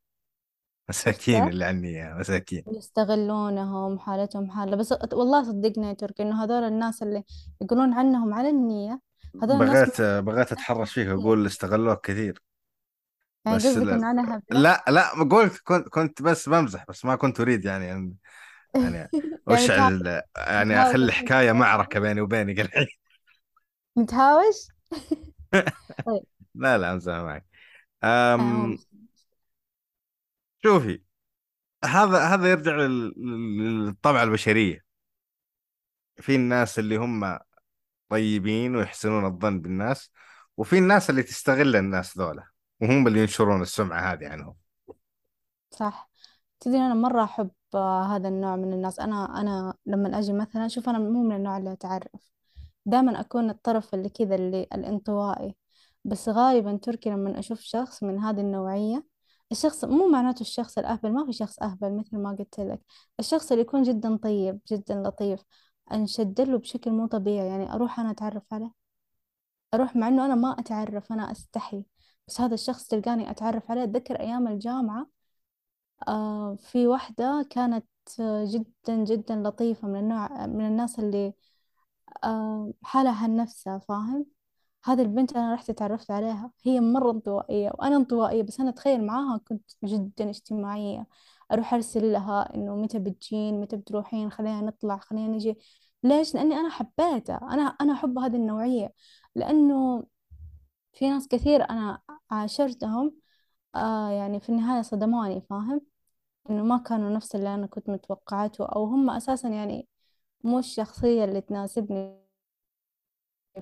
مساكين؟ 0.88 1.48
اللي 1.48 1.64
عني 1.64 2.14
مساكين. 2.14 2.64
ويستغلونهم 2.66 3.98
حالتهم 3.98 4.50
حالة. 4.50 4.76
بس 4.76 4.92
والله 5.12 5.44
صدقني 5.44 5.88
يا 5.88 5.92
تركي 5.92 6.22
إنه 6.22 6.44
هذول 6.44 6.62
الناس 6.64 7.02
اللي 7.02 7.24
يقولون 7.62 7.92
عنهم 7.94 8.34
على 8.34 8.48
النية 8.50 9.00
هذول 9.42 9.52
الناس 9.56 9.82
بغيت 9.82 10.00
بغيت 10.00 10.52
أتحرش 10.52 10.92
فيك 10.92 11.08
أقول 11.08 11.46
استغلوك 11.46 12.06
كثير. 12.06 12.42
يعني 13.46 13.56
بس 13.56 13.66
قصدك 13.66 13.86
لا. 13.86 13.92
إن 13.92 14.04
أنا 14.04 14.36
هبلة 14.36 14.60
لا, 14.60 14.84
لا 14.88 15.10
قلت 15.24 15.58
كنت 15.64 15.88
كنت 15.88 16.22
بس 16.22 16.48
بمزح 16.48 16.84
بس 16.88 17.04
ما 17.04 17.16
كنت 17.16 17.40
أريد 17.40 17.64
يعني 17.64 17.92
أن 17.92 18.14
يعني 18.80 19.10
يعني 19.48 19.70
تهاوش. 19.70 20.04
اشعل 20.04 20.22
يعني 20.36 20.74
متهاوش 20.74 20.82
أخلي 20.82 21.12
الحين 21.12 21.12
حكاية 21.12 21.52
معركة 21.52 22.00
بيني 22.00 22.20
وبينك 22.20 22.60
الحين. 22.60 22.86
متهاوش؟ 23.96 24.56
طيب. 26.06 26.22
لا 26.54 26.78
لا 26.78 26.92
امزح 26.92 27.12
معك 27.12 27.46
أم 28.04 28.70
مشكلة. 28.72 29.00
شوفي 30.62 31.02
هذا 31.84 32.18
هذا 32.18 32.50
يرجع 32.50 32.76
لل- 32.76 33.14
للطبع 33.86 34.22
البشرية. 34.22 34.84
في 36.16 36.36
الناس 36.36 36.78
اللي 36.78 36.96
هم 36.96 37.38
طيبين 38.08 38.76
ويحسنون 38.76 39.24
الظن 39.24 39.60
بالناس 39.60 40.12
وفي 40.56 40.78
الناس 40.78 41.10
اللي 41.10 41.22
تستغل 41.22 41.76
الناس 41.76 42.18
ذولا 42.18 42.50
وهم 42.80 43.06
اللي 43.06 43.20
ينشرون 43.20 43.62
السمعة 43.62 44.12
هذه 44.12 44.28
عنهم. 44.28 44.56
صح. 45.70 46.10
تدري 46.60 46.78
أنا 46.78 46.94
مرة 46.94 47.24
أحب 47.24 47.50
آه، 47.74 48.16
هذا 48.16 48.28
النوع 48.28 48.56
من 48.56 48.72
الناس. 48.72 49.00
أنا 49.00 49.40
أنا 49.40 49.74
لما 49.86 50.18
أجي 50.18 50.32
مثلا 50.32 50.68
شوف 50.68 50.88
أنا 50.88 50.98
مو 50.98 51.22
من 51.22 51.36
النوع 51.36 51.58
اللي 51.58 51.72
أتعرف. 51.72 52.30
دائما 52.86 53.20
أكون 53.20 53.50
الطرف 53.50 53.94
اللي 53.94 54.08
كذا 54.08 54.34
اللي 54.34 54.66
الانطوائي. 54.74 55.56
بس 56.04 56.28
غالبا 56.28 56.76
تركي 56.76 57.10
لما 57.10 57.38
أشوف 57.38 57.60
شخص 57.60 58.02
من 58.02 58.18
هذه 58.18 58.40
النوعية 58.40 59.04
الشخص 59.52 59.84
مو 59.84 60.08
معناته 60.08 60.40
الشخص 60.40 60.78
الأهبل 60.78 61.12
ما 61.12 61.26
في 61.26 61.32
شخص 61.32 61.58
أهبل 61.62 61.96
مثل 61.96 62.18
ما 62.18 62.30
قلت 62.38 62.60
لك. 62.60 62.80
الشخص 63.20 63.50
اللي 63.52 63.62
يكون 63.62 63.82
جدا 63.82 64.16
طيب 64.16 64.60
جدا 64.72 64.94
لطيف 65.02 65.44
أنشد 65.92 66.40
له 66.40 66.58
بشكل 66.58 66.90
مو 66.90 67.06
طبيعي. 67.06 67.46
يعني 67.48 67.72
أروح 67.72 68.00
أنا 68.00 68.10
أتعرف 68.10 68.42
عليه؟ 68.52 68.72
أروح 69.74 69.96
مع 69.96 70.08
إنه 70.08 70.26
أنا 70.26 70.34
ما 70.34 70.50
أتعرف 70.60 71.12
أنا 71.12 71.32
أستحي. 71.32 71.84
بس 72.28 72.40
هذا 72.40 72.54
الشخص 72.54 72.86
تلقاني 72.88 73.30
أتعرف 73.30 73.70
عليه. 73.70 73.84
أتذكر 73.84 74.20
أيام 74.20 74.48
الجامعة 74.48 75.06
آه 76.08 76.56
في 76.56 76.86
واحدة 76.86 77.46
كانت 77.50 77.86
جدا 78.44 79.04
جدا 79.04 79.36
لطيفة 79.36 79.88
من 79.88 79.98
النوع 80.00 80.46
من 80.46 80.66
الناس 80.66 80.98
اللي 80.98 81.34
آه 82.24 82.72
حالها 82.82 83.26
نفسها 83.26 83.78
فاهم؟ 83.78 84.26
هذه 84.84 85.02
البنت 85.02 85.32
أنا 85.36 85.54
رحت 85.54 85.70
تعرفت 85.70 86.10
عليها 86.10 86.50
هي 86.64 86.80
مرة 86.80 87.10
انطوائية 87.10 87.70
وأنا 87.74 87.96
انطوائية 87.96 88.42
بس 88.42 88.60
أنا 88.60 88.70
أتخيل 88.70 89.06
معاها 89.06 89.38
كنت 89.48 89.70
جدا 89.84 90.30
اجتماعية 90.30 91.06
أروح 91.52 91.74
أرسل 91.74 92.12
لها 92.12 92.54
إنه 92.54 92.76
متى 92.76 92.98
بتجين 92.98 93.60
متى 93.60 93.76
بتروحين 93.76 94.30
خلينا 94.30 94.60
نطلع 94.60 94.96
خلينا 94.98 95.28
نجي 95.28 95.58
ليش؟ 96.02 96.34
لأني 96.34 96.54
أنا 96.54 96.68
حبيتها 96.70 97.36
أنا 97.52 97.62
أنا 97.62 97.92
أحب 97.92 98.18
هذه 98.18 98.36
النوعية 98.36 98.92
لأنه 99.34 100.04
في 100.92 101.10
ناس 101.10 101.28
كثير 101.28 101.70
أنا 101.70 102.00
عاشرتهم 102.30 103.14
آه 103.74 104.10
يعني 104.10 104.40
في 104.40 104.48
النهاية 104.48 104.82
صدموني 104.82 105.40
فاهم؟ 105.50 105.80
إنه 106.50 106.62
ما 106.64 106.78
كانوا 106.78 107.10
نفس 107.10 107.34
اللي 107.36 107.54
أنا 107.54 107.66
كنت 107.66 107.90
متوقعته 107.90 108.66
أو 108.66 108.84
هم 108.84 109.10
أساسا 109.10 109.48
يعني 109.48 109.88
مو 110.44 110.58
الشخصية 110.58 111.24
اللي 111.24 111.40
تناسبني 111.40 112.29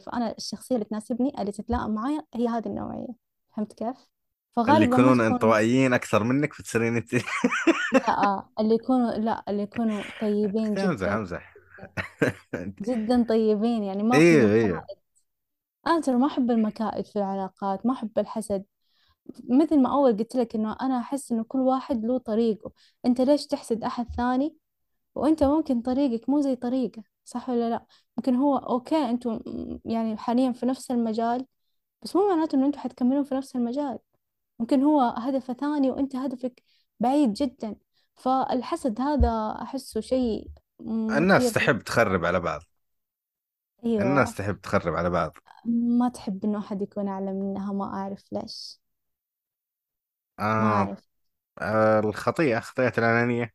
فأنا 0.00 0.34
الشخصية 0.38 0.74
اللي 0.74 0.84
تناسبني 0.84 1.40
اللي 1.40 1.52
تتلائم 1.52 1.94
معايا 1.94 2.22
هي 2.34 2.48
هذه 2.48 2.66
النوعية. 2.66 3.08
فهمت 3.56 3.72
كيف؟ 3.72 3.96
اللي 4.68 4.86
فغالبا 4.86 4.96
ما 4.98 4.98
يكونون 4.98 5.20
تكون 5.20 5.20
انطوائيين 5.20 5.92
أكثر 5.94 6.24
منك 6.24 6.52
فتصيرين 6.54 6.96
انت 6.96 7.14
لا 7.92 8.48
اللي 8.60 8.74
يكونوا 8.74 9.12
لا 9.12 9.44
اللي 9.48 9.62
يكونوا 9.62 10.02
طيبين 10.20 10.78
امزح 10.78 11.08
جدا. 11.08 11.14
امزح 11.16 11.54
جدا 12.80 13.24
طيبين 13.28 13.82
يعني 13.84 14.02
ما 14.02 14.22
في 14.22 14.24
إيوه 14.24 14.52
إيوه. 14.54 14.78
مكائد 14.78 14.98
أنا 15.86 16.00
ترى 16.00 16.16
ما 16.16 16.26
أحب 16.26 16.50
المكائد 16.50 17.06
في 17.06 17.16
العلاقات 17.16 17.86
ما 17.86 17.92
أحب 17.92 18.18
الحسد. 18.18 18.64
مثل 19.50 19.82
ما 19.82 19.92
أول 19.92 20.16
قلت 20.18 20.36
لك 20.36 20.54
إنه 20.54 20.76
أنا 20.80 20.98
أحس 21.00 21.32
إنه 21.32 21.44
كل 21.44 21.60
واحد 21.60 22.04
له 22.04 22.18
طريقه. 22.18 22.72
أنت 23.06 23.20
ليش 23.20 23.46
تحسد 23.46 23.84
أحد 23.84 24.06
ثاني؟ 24.16 24.56
وأنت 25.14 25.44
ممكن 25.44 25.82
طريقك 25.82 26.28
مو 26.28 26.40
زي 26.40 26.56
طريقه. 26.56 27.02
صح 27.28 27.48
ولا 27.48 27.70
لا؟ 27.70 27.86
ممكن 28.16 28.34
هو 28.34 28.56
أوكي 28.56 28.96
أنتم 29.10 29.40
يعني 29.84 30.16
حاليا 30.16 30.52
في 30.52 30.66
نفس 30.66 30.90
المجال 30.90 31.46
بس 32.02 32.16
مو 32.16 32.28
معناته 32.30 32.56
إنه 32.56 32.66
أنتم 32.66 32.78
حتكملون 32.80 33.24
في 33.24 33.34
نفس 33.34 33.56
المجال. 33.56 33.98
ممكن 34.60 34.82
هو 34.82 35.00
هدفه 35.00 35.54
ثاني 35.54 35.90
وأنت 35.90 36.16
هدفك 36.16 36.62
بعيد 37.00 37.32
جدا. 37.32 37.76
فالحسد 38.16 39.00
هذا 39.00 39.58
أحسه 39.62 40.00
شيء 40.00 40.50
الناس 40.80 41.52
تحب 41.52 41.78
تخرب 41.82 42.24
على 42.24 42.40
بعض. 42.40 42.62
الناس 44.00 44.28
أيوه 44.28 44.34
تحب 44.34 44.60
تخرب 44.60 44.94
على 44.94 45.10
بعض. 45.10 45.36
ما 45.98 46.08
تحب 46.08 46.44
إنه 46.44 46.58
أحد 46.58 46.82
يكون 46.82 47.08
اعلى 47.08 47.32
منها 47.32 47.72
ما 47.72 47.84
أعرف 47.84 48.24
ليش. 48.32 48.80
ما 50.58 50.72
آه. 50.72 50.72
أعرف. 50.72 51.08
آه 51.58 52.00
الخطيئة 52.00 52.60
خطيئة 52.60 52.92
الأنانية. 52.98 53.54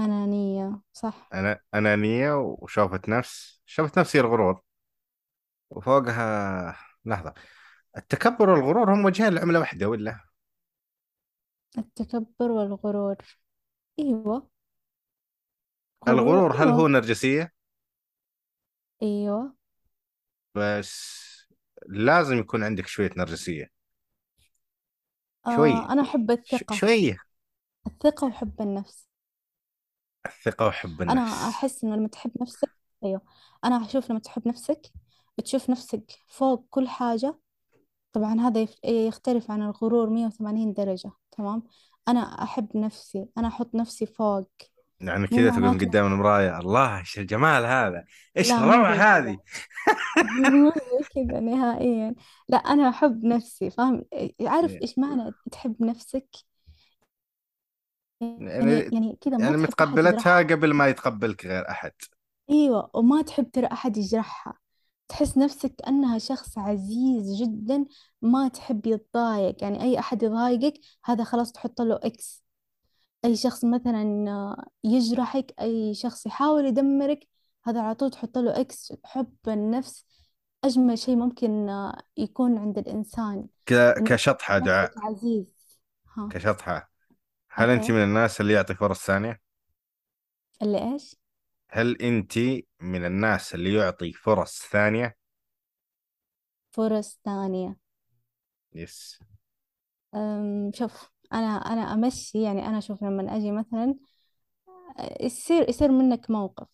أنانية 0.00 0.80
صح. 0.92 1.30
أنا 1.34 1.60
أنانية 1.74 2.32
وشوفة 2.40 3.00
نفس 3.08 3.62
شوفة 3.66 4.00
نفس 4.00 4.16
هي 4.16 4.20
الغرور. 4.20 4.62
وفوقها 5.70 6.76
لحظة 7.04 7.34
التكبر 7.96 8.50
والغرور 8.50 8.94
هم 8.94 9.04
وجهين 9.04 9.34
لعملة 9.34 9.58
واحدة 9.60 9.88
ولا؟ 9.88 10.20
التكبر 11.78 12.50
والغرور. 12.50 13.16
غرور 14.00 14.42
الغرور 16.08 16.52
هل 16.56 16.68
هو 16.68 16.88
نرجسية؟ 16.88 17.52
إيوه. 19.02 19.54
بس 20.54 21.20
لازم 21.88 22.38
يكون 22.38 22.64
عندك 22.64 22.86
شوية 22.86 23.10
نرجسية. 23.16 23.66
آه 25.46 25.56
شوية 25.56 25.92
أنا 25.92 26.02
أحب 26.02 26.30
ش- 26.44 26.54
الثقة. 26.54 26.74
شوية 26.76 27.16
الثقة 27.86 28.26
وحب 28.26 28.60
النفس. 28.60 29.09
الثقة 30.26 30.66
وحب 30.66 31.02
أنا 31.02 31.12
النفس. 31.12 31.42
أحس 31.48 31.84
إنه 31.84 31.96
لما 31.96 32.08
تحب 32.08 32.30
نفسك 32.40 32.70
أيوه. 33.04 33.20
أنا 33.64 33.84
أشوف 33.86 34.10
لما 34.10 34.18
تحب 34.20 34.48
نفسك 34.48 34.80
تشوف 35.44 35.70
نفسك 35.70 36.02
فوق 36.28 36.66
كل 36.70 36.88
حاجة 36.88 37.38
طبعا 38.12 38.40
هذا 38.40 38.60
يف- 38.60 38.84
يختلف 38.84 39.50
عن 39.50 39.62
الغرور 39.62 40.10
180 40.10 40.72
درجة 40.72 41.10
تمام؟ 41.30 41.62
أنا 42.08 42.20
أحب 42.42 42.76
نفسي 42.76 43.26
أنا 43.38 43.48
أحط 43.48 43.74
نفسي 43.74 44.06
فوق. 44.06 44.50
يعني 45.00 45.20
مو 45.20 45.26
كذا 45.26 45.50
تقوم 45.50 45.62
معناته 45.62 45.86
قدام 45.86 46.06
المراية 46.06 46.58
الله 46.58 46.98
إيش 46.98 47.18
الجمال 47.18 47.64
هذا؟ 47.64 48.04
إيش 48.36 48.48
لا 48.50 48.58
مو 48.58 48.70
الروعة 48.72 48.94
زي 48.94 49.00
هذه؟ 49.00 49.38
كذا. 50.16 50.50
مو 50.50 50.70
زي 50.70 51.04
كذا 51.28 51.40
نهائيا. 51.40 52.14
لا 52.48 52.56
أنا 52.56 52.88
أحب 52.88 53.24
نفسي 53.24 53.70
فاهم؟ 53.70 54.04
عارف 54.40 54.72
إيش 54.82 54.98
معنى 54.98 55.32
تحب 55.52 55.82
نفسك؟ 55.82 56.28
يعني 58.20 58.50
يعني 58.50 58.88
يعني 58.92 59.18
كذا 59.20 59.36
ما 59.36 59.44
يعني 59.44 59.56
تحب 59.56 59.82
أحد 59.82 59.88
متقبلتها 59.88 60.38
يجرحك 60.40 60.52
قبل 60.52 60.74
ما 60.74 60.88
يتقبلك 60.88 61.46
غير 61.46 61.70
أحد. 61.70 61.92
أيوه 62.50 62.90
وما 62.94 63.22
تحب 63.22 63.50
ترى 63.50 63.66
أحد 63.66 63.96
يجرحها. 63.96 64.58
تحس 65.08 65.38
نفسك 65.38 65.74
كأنها 65.74 66.18
شخص 66.18 66.58
عزيز 66.58 67.42
جدا 67.42 67.86
ما 68.22 68.48
تحب 68.48 68.86
يتضايق. 68.86 69.62
يعني 69.62 69.82
أي 69.82 69.98
أحد 69.98 70.22
يضايقك 70.22 70.80
هذا 71.04 71.24
خلاص 71.24 71.52
تحط 71.52 71.80
له 71.80 72.00
إكس 72.02 72.44
أي 73.24 73.36
شخص 73.36 73.64
مثلا 73.64 74.30
آه، 74.30 74.66
يجرحك 74.84 75.54
أي 75.60 75.94
شخص 75.94 76.26
يحاول 76.26 76.66
يدمرك 76.66 77.28
هذا 77.64 77.80
على 77.80 77.94
طول 77.94 78.10
تحط 78.10 78.38
له 78.38 78.60
X 78.60 78.92
حب 79.04 79.36
النفس 79.48 80.04
أجمل 80.64 80.98
شيء 80.98 81.16
ممكن 81.16 81.68
آه، 81.68 82.02
يكون 82.16 82.58
عند 82.58 82.78
الإنسان. 82.78 83.46
ك... 83.66 83.94
كشطحة 84.06 84.58
نفسك 84.58 84.66
دعاء 84.66 84.92
عزيز. 84.96 85.46
ها. 86.16 86.28
كشطحة. 86.32 86.89
هل 87.52 87.70
أنت 87.70 87.90
okay 87.90 87.92
من 87.92 88.02
الناس 88.04 88.40
اللي 88.40 88.52
يعطي 88.52 88.74
فرص 88.74 89.06
ثانية؟ 89.06 89.40
اللي 90.62 90.78
إيش؟ 90.92 91.16
هل 91.70 91.96
أنت 92.02 92.38
من 92.80 93.04
الناس 93.04 93.54
اللي 93.54 93.74
يعطي 93.74 94.12
فرص 94.12 94.68
ثانية؟ 94.72 95.16
فرص 96.70 97.18
ثانية. 97.24 97.76
yes 98.74 99.18
أم، 100.14 100.70
شوف 100.74 101.10
أنا 101.32 101.46
أنا 101.56 101.80
أمشي 101.94 102.42
يعني 102.42 102.66
أنا 102.66 102.78
أشوف 102.78 103.02
لما 103.04 103.36
أجي 103.36 103.50
مثلا 103.52 103.94
يصير 105.20 105.68
يصير 105.68 105.90
منك 105.92 106.30
موقف. 106.30 106.66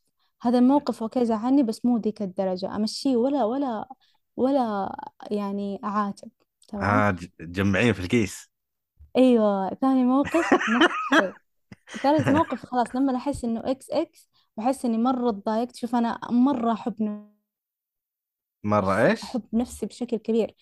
هذا 0.42 0.58
الموقف 0.58 1.02
okay 1.02 1.24
زعلني 1.24 1.62
بس 1.62 1.84
مو 1.84 1.98
ذيك 1.98 2.22
الدرجة. 2.22 2.76
أمشيه 2.76 3.16
ولا 3.16 3.44
ولا 3.44 3.88
ولا 4.36 4.90
يعني 5.30 5.80
أعاتب. 5.84 6.30
تمام؟ 6.68 7.04
آه 7.04 7.10
ج- 7.10 7.30
جمعين 7.40 7.92
في 7.92 8.00
الكيس. 8.00 8.50
أيوة 9.16 9.74
ثاني 9.74 10.04
موقف 10.04 10.36
نفس 10.68 10.94
الشيء. 11.12 11.32
ثالث 12.02 12.28
موقف 12.28 12.66
خلاص 12.66 12.96
لما 12.96 13.16
أحس 13.16 13.44
إنه 13.44 13.60
X 13.64 13.90
X 13.90 14.28
وأحس 14.56 14.84
إني 14.84 14.98
مرة 14.98 15.30
اتضايقت. 15.30 15.76
شوف 15.76 15.94
أنا 15.96 16.20
مرة 16.30 16.72
أحب 16.72 17.26
مرة 18.64 19.06
إيش؟ 19.06 19.22
أحب 19.22 19.42
نفسي 19.52 19.86
بشكل 19.86 20.16
كبير. 20.16 20.54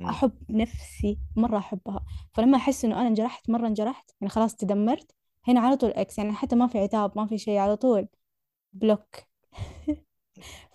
مم. 0.00 0.08
أحب 0.08 0.32
نفسي 0.50 1.18
مرة 1.36 1.58
أحبها. 1.58 2.04
فلما 2.34 2.56
أحس 2.56 2.84
إنه 2.84 3.00
أنا 3.00 3.08
انجرحت 3.08 3.50
مرة 3.50 3.66
انجرحت 3.66 4.10
يعني 4.20 4.30
خلاص 4.30 4.56
تدمرت 4.56 5.12
هنا 5.48 5.60
على 5.60 5.76
طول 5.76 5.90
X. 5.90 6.18
يعني 6.18 6.32
حتى 6.32 6.56
ما 6.56 6.66
في 6.66 6.78
عتاب 6.78 7.18
ما 7.18 7.26
في 7.26 7.38
شيء 7.38 7.58
على 7.58 7.76
طول 7.76 8.08
block. 8.72 9.16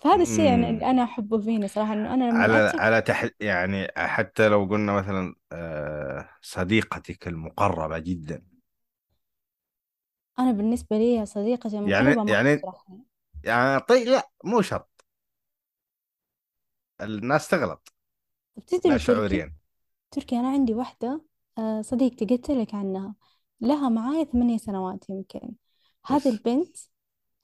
فهذا 0.02 0.22
الشيء 0.22 0.44
يعني 0.44 0.66
مم. 0.66 0.74
اللي 0.74 0.90
أنا 0.90 1.04
أحبه 1.04 1.38
فيني 1.38 1.68
صراحة 1.68 1.92
إنه 1.92 2.14
أنا 2.14 2.24
لما 2.24 2.42
على 2.42 2.66
أثق 2.68 2.80
على 2.80 3.02
تح 3.02 3.28
يعني 3.40 3.88
حتى 3.96 4.48
لو 4.48 4.64
قلنا 4.64 4.92
مثلا 4.92 5.34
آه، 5.52 6.28
صديقتك 6.42 7.28
المقربة 7.28 7.98
جدا. 7.98 8.42
أنا 10.38 10.52
بالنسبة 10.52 10.98
لي 10.98 11.26
صديقتي 11.26 11.76
يعني 11.76 12.12
المقربة 12.12 12.24
ما 12.24 12.32
يعني 12.32 12.56
تجرحني 12.56 13.04
يعني 13.44 13.80
طيب 13.80 14.06
لا 14.08 14.30
مو 14.44 14.62
شرط. 14.62 15.04
الناس 17.00 17.48
تغلط. 17.48 17.94
لا 18.56 18.62
تدري 18.66 18.98
شعوريا. 18.98 19.54
تركي 20.10 20.40
أنا 20.40 20.48
عندي 20.48 20.74
واحدة 20.74 21.22
آه، 21.58 21.82
صديقتي 21.82 22.24
قلت 22.24 22.50
لك 22.50 22.74
عنها. 22.74 23.14
لها 23.60 23.88
معاي 23.88 24.24
ثمانية 24.24 24.58
سنوات 24.58 25.10
يمكن. 25.10 25.52
هذه 26.06 26.28
البنت 26.28 26.76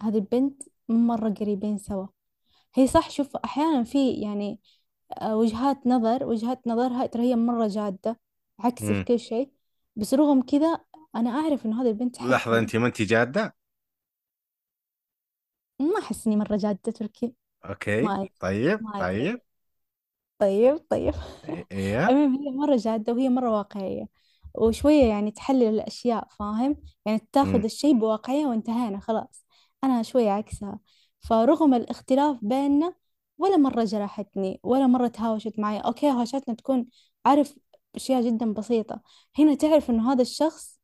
هذه 0.03 0.15
البنت 0.17 0.63
مرة 0.89 1.31
قريبين 1.31 1.79
سوا. 1.79 2.07
هي 2.77 2.87
صح 2.87 3.11
شوف 3.11 3.37
أحيانا 3.37 3.85
في 3.85 4.11
يعني 4.13 4.61
آه، 5.23 5.37
وجهات 5.37 5.87
نظر 5.87 6.25
وجهات 6.27 6.67
نظرها 6.69 7.07
ترى 7.07 7.23
هي 7.23 7.37
مرة 7.37 7.69
جادة 7.69 8.21
عكسي 8.61 8.95
في 8.95 9.01
مم. 9.01 9.05
كل 9.05 9.21
شيء 9.21 9.53
بس 9.97 10.15
رغم 10.15 10.43
كذا 10.43 10.81
أنا 11.17 11.31
أعرف 11.31 11.67
إنه 11.67 11.83
هذه 11.83 11.89
البنت 11.91 12.17
لحظة 12.23 12.59
أنت 12.59 12.77
ما 12.77 12.87
أنت 12.87 13.03
جادة؟ 13.03 13.55
ما 15.81 15.99
أحس 15.99 16.27
إني 16.27 16.37
مرة 16.37 16.57
جادة 16.57 16.93
تركي. 16.93 17.35
okay 17.65 18.03
ما 18.03 18.15
أدري 18.23 18.33
طيب 18.41 18.81
ما 18.81 19.01
أدري. 19.01 19.29
طيب. 19.29 19.41
طيب 20.39 20.77
طيب. 20.91 21.15
إيه. 21.73 22.11
المهم 22.11 22.35
هي 22.45 22.51
مرة 22.51 22.77
جادة 22.77 23.13
وهي 23.13 23.29
مرة 23.29 23.51
واقعية 23.59 24.09
وشوية 24.55 25.05
يعني 25.05 25.31
تحلل 25.31 25.63
الأشياء 25.65 26.29
فاهم؟ 26.29 26.77
يعني 27.07 27.29
تاخذ 27.33 27.59
مم. 27.59 27.65
الشيء 27.65 27.95
بواقعية 27.99 28.47
وانتهينا 28.47 29.01
خلاص. 29.01 29.47
أنا 29.85 30.03
شوية 30.03 30.31
عكسها. 30.31 30.79
فرغم 31.29 31.75
الاختلاف 31.75 32.39
بيننا 32.43 32.95
ولا 33.39 33.57
مرة 33.57 33.85
جرحتني 33.85 34.61
ولا 34.63 34.87
مرة 34.87 35.09
تهاوشت 35.09 35.59
معي. 35.59 35.79
okay 35.81 36.11
هوشاتنا 36.11 36.55
تكون 36.55 36.87
عارف 37.27 37.55
أشياء 37.97 38.23
جدا 38.23 38.53
بسيطة. 38.53 39.03
هنا 39.39 39.55
تعرف 39.55 39.91
إنه 39.91 40.13
هذا 40.13 40.23
الشخص 40.23 40.81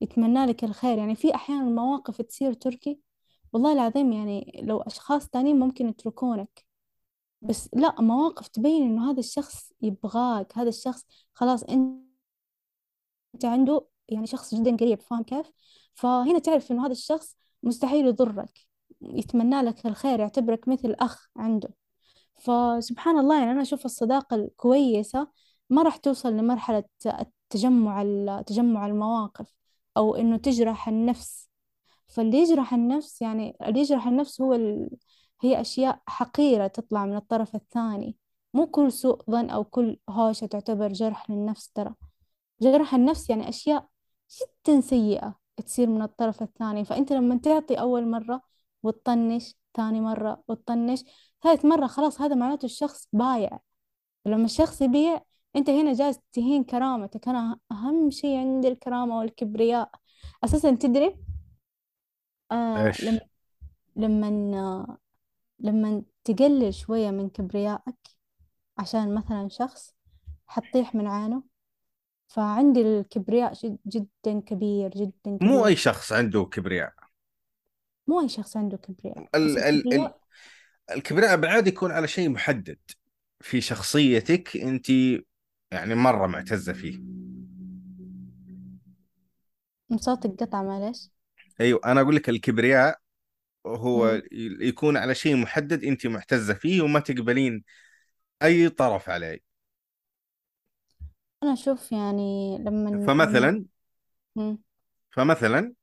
يتمنى 0.00 0.46
لك 0.46 0.64
الخير. 0.64 0.98
يعني 0.98 1.14
في 1.16 1.34
أحيانا 1.34 1.62
مواقف 1.64 2.22
تصير 2.22 2.52
تركي. 2.52 3.00
والله 3.52 3.72
العظيم 3.72 4.12
يعني 4.12 4.60
لو 4.64 4.80
أشخاص 4.80 5.28
تانيين 5.28 5.58
ممكن 5.58 5.88
يتركونك. 5.88 6.64
بس 7.42 7.68
لا 7.74 8.00
مواقف 8.00 8.48
تبين 8.48 8.82
إنه 8.82 9.10
هذا 9.10 9.20
الشخص 9.20 9.72
يبغاك. 9.82 10.58
هذا 10.58 10.68
الشخص 10.68 11.06
خلاص 11.34 11.64
أنت 11.64 12.02
عنده 13.44 13.86
يعني 14.08 14.26
شخص 14.26 14.54
جدا 14.54 14.76
قريب 14.76 15.00
فاهم 15.00 15.22
كيف؟ 15.22 15.52
فهنا 15.94 16.38
تعرف 16.38 16.72
إنه 16.72 16.86
هذا 16.86 16.92
الشخص 16.92 17.36
مستحيل 17.62 18.06
يضرك. 18.06 18.71
يتمنى 19.02 19.62
لك 19.62 19.86
الخير 19.86 20.20
يعتبرك 20.20 20.68
مثل 20.68 20.94
أخ 21.00 21.28
عنده. 21.36 21.68
فسبحان 22.36 23.18
الله 23.18 23.38
يعني 23.38 23.52
أنا 23.52 23.62
أشوف 23.62 23.84
الصداقة 23.84 24.36
الكويسة 24.36 25.28
ما 25.70 25.82
راح 25.82 25.96
توصل 25.96 26.32
لمرحلة 26.32 26.84
التجمع 27.06 28.02
تجمع 28.42 28.86
المواقف 28.86 29.54
أو 29.96 30.16
إنه 30.16 30.36
تجرح 30.36 30.88
النفس. 30.88 31.50
فاللي 32.08 32.38
يجرح 32.38 32.74
النفس 32.74 33.22
يعني 33.22 33.56
اللي 33.62 33.80
يجرح 33.80 34.06
النفس 34.06 34.40
هو 34.40 34.54
ال... 34.54 34.90
هي 35.42 35.60
أشياء 35.60 36.02
حقيرة 36.06 36.66
تطلع 36.66 37.06
من 37.06 37.16
الطرف 37.16 37.54
الثاني. 37.54 38.16
مو 38.54 38.66
كل 38.66 38.92
سوء 38.92 39.22
ظن 39.30 39.50
أو 39.50 39.64
كل 39.64 39.98
هوشة 40.10 40.46
تعتبر 40.46 40.92
جرح 40.92 41.30
للنفس 41.30 41.68
ترى. 41.72 41.94
جرح 42.62 42.94
النفس 42.94 43.30
يعني 43.30 43.48
أشياء 43.48 43.88
جدا 44.40 44.80
سيئة 44.80 45.38
تصير 45.56 45.88
من 45.88 46.02
الطرف 46.02 46.42
الثاني. 46.42 46.84
فأنت 46.84 47.12
لما 47.12 47.36
تعطي 47.36 47.74
أول 47.74 48.10
مرة 48.10 48.51
وتطنش 48.82 49.54
ثاني 49.76 50.00
مرة 50.00 50.42
وتطنش 50.48 51.04
ثالث 51.42 51.64
مرة 51.64 51.86
خلاص 51.86 52.20
هذا 52.20 52.34
معناته 52.34 52.64
الشخص 52.66 53.08
بايع. 53.12 53.58
لما 54.26 54.44
الشخص 54.44 54.82
يبيع 54.82 55.22
أنت 55.56 55.70
هنا 55.70 55.92
جالس 55.92 56.18
تهين 56.32 56.64
كرامتك. 56.64 57.28
أنا 57.28 57.58
أهم 57.72 58.10
شيء 58.10 58.36
عندي 58.36 58.68
الكرامة 58.68 59.18
والكبرياء. 59.18 59.90
أساسا 60.44 60.70
تدري؟ 60.70 61.16
آه 62.52 62.54
لما 62.54 62.86
إيش؟ 62.86 63.04
لما 63.96 64.98
لما 65.60 66.02
تقلل 66.24 66.74
شوية 66.74 67.10
من 67.10 67.28
كبريائك 67.28 67.96
عشان 68.78 69.14
مثلا 69.14 69.48
شخص 69.48 69.94
حتطيح 70.46 70.94
من 70.94 71.06
عينه 71.06 71.42
فعندي 72.28 72.82
الكبرياء 72.82 73.52
جد 73.52 73.78
جدا 73.86 74.40
كبير 74.40 74.90
جدا 74.90 75.30
مو 75.30 75.36
كبير. 75.36 75.66
أي 75.66 75.76
شخص 75.76 76.12
عنده 76.12 76.44
كبرياء. 76.44 76.92
مو 78.12 78.20
أي 78.20 78.28
شخص 78.28 78.56
عنده 78.56 78.76
كبرياء. 78.76 79.26
ال 79.34 79.58
ال 79.58 79.94
ال 79.94 80.12
الكبرياء 80.90 81.36
بعد 81.36 81.66
يكون 81.66 81.92
على 81.92 82.08
شيء 82.08 82.28
محدد 82.28 82.78
في 83.40 83.60
شخصيتك 83.60 84.56
أنت 84.56 84.90
يعني 85.72 85.94
مرة 85.94 86.26
معتزة 86.26 86.72
فيه. 86.72 87.00
صوتك 89.96 90.30
قطع 90.42 90.62
معلش 90.62 91.10
أيوة 91.60 91.80
أنا 91.84 92.00
أقول 92.00 92.16
لك 92.16 92.28
الكبرياء 92.28 92.98
هو 93.66 94.06
مم. 94.06 94.22
يكون 94.62 94.96
على 94.96 95.14
شيء 95.14 95.36
محدد 95.36 95.84
أنت 95.84 96.06
معتزة 96.06 96.54
فيه 96.54 96.82
وما 96.82 97.00
تقبلين 97.00 97.64
أي 98.42 98.68
طرف 98.68 99.10
عليه. 99.10 99.40
أنا 101.42 101.52
أشوف 101.52 101.92
يعني 101.92 102.58
لما 102.58 102.90
لما 102.90 103.06
فمثلا 103.06 103.64
مم. 104.36 104.58
فمثلا 105.10 105.74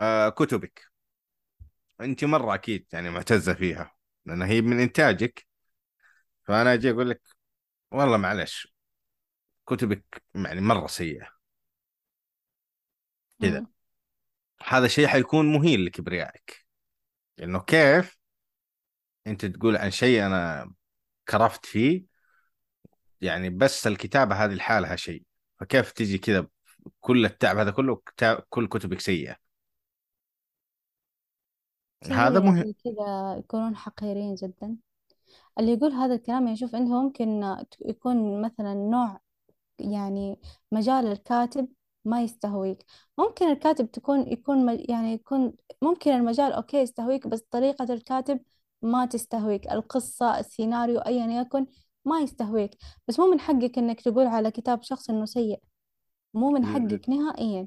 آه 0.00 0.28
كتبك. 0.28 0.89
أنت 2.00 2.24
مرة 2.24 2.54
أكيد 2.54 2.86
يعني 2.92 3.10
معتزة 3.10 3.54
فيها 3.54 3.96
لأن 4.26 4.42
هي 4.42 4.60
من 4.60 4.80
إنتاجك. 4.80 5.46
فأنا 6.42 6.74
أجي 6.74 6.90
أقول 6.90 7.10
لك 7.10 7.22
والله 7.90 8.16
معلش 8.16 8.74
كتبك 9.66 10.22
يعني 10.34 10.60
مرة 10.60 10.86
سيئة. 10.86 11.28
كذا. 13.42 13.66
هذا 14.66 14.88
شيء 14.88 15.06
حيكون 15.06 15.52
مهين 15.52 15.84
لكبريائك 15.84 16.66
لأنه 17.38 17.60
كيف؟ 17.60 18.18
أنت 19.26 19.46
تقول 19.46 19.76
عن 19.76 19.90
شيء 19.90 20.26
أنا 20.26 20.72
كرفت 21.28 21.66
فيه 21.66 22.04
يعني 23.20 23.50
بس 23.50 23.86
الكتابة 23.86 24.44
هذه 24.44 24.54
لحالها 24.54 24.96
شيء. 24.96 25.22
فكيف 25.60 25.92
تجي 25.92 26.18
كذا 26.18 26.46
كل 27.00 27.24
التعب 27.24 27.58
هذا 27.58 27.70
كله 27.70 28.02
كل 28.48 28.68
كتبك 28.68 29.00
سيئة؟ 29.00 29.49
في 32.02 32.12
هذا 32.12 32.40
مهم 32.40 32.64
زي 32.64 32.72
كذا 32.84 33.36
يكونون 33.38 33.76
حقيرين 33.76 34.34
جدا. 34.34 34.76
اللي 35.58 35.72
يقول 35.72 35.92
هذا 35.92 36.14
الكلام 36.14 36.44
يعني 36.44 36.56
شوف 36.56 36.74
أنت 36.74 36.88
ممكن 36.88 37.56
يكون 37.86 38.42
مثلا 38.42 38.74
نوع 38.74 39.20
يعني 39.78 40.38
مجال 40.72 41.06
الكاتب 41.06 41.68
ما 42.04 42.22
يستهويك. 42.22 42.84
ممكن 43.18 43.50
الكاتب 43.50 43.90
تكون 43.90 44.28
يكون 44.32 44.78
يعني 44.88 45.12
يكون 45.12 45.52
ممكن 45.82 46.10
المجال 46.10 46.52
أوكي 46.52 46.76
يستهويك 46.76 47.26
بس 47.26 47.40
طريقة 47.50 47.94
الكاتب 47.94 48.40
ما 48.82 49.06
تستهويك. 49.06 49.72
القصة 49.72 50.38
السيناريو 50.40 50.98
أيا 51.00 51.40
يكن 51.40 51.66
ما 52.04 52.20
يستهويك. 52.20 52.76
بس 53.08 53.20
مو 53.20 53.26
من 53.30 53.40
حقك 53.40 53.78
إنك 53.78 54.00
تقول 54.00 54.26
على 54.26 54.50
كتاب 54.50 54.82
شخص 54.82 55.10
إنه 55.10 55.24
سيء. 55.24 55.60
مو 56.34 56.50
من 56.50 56.66
حقك 56.66 57.08
نهائيا. 57.08 57.66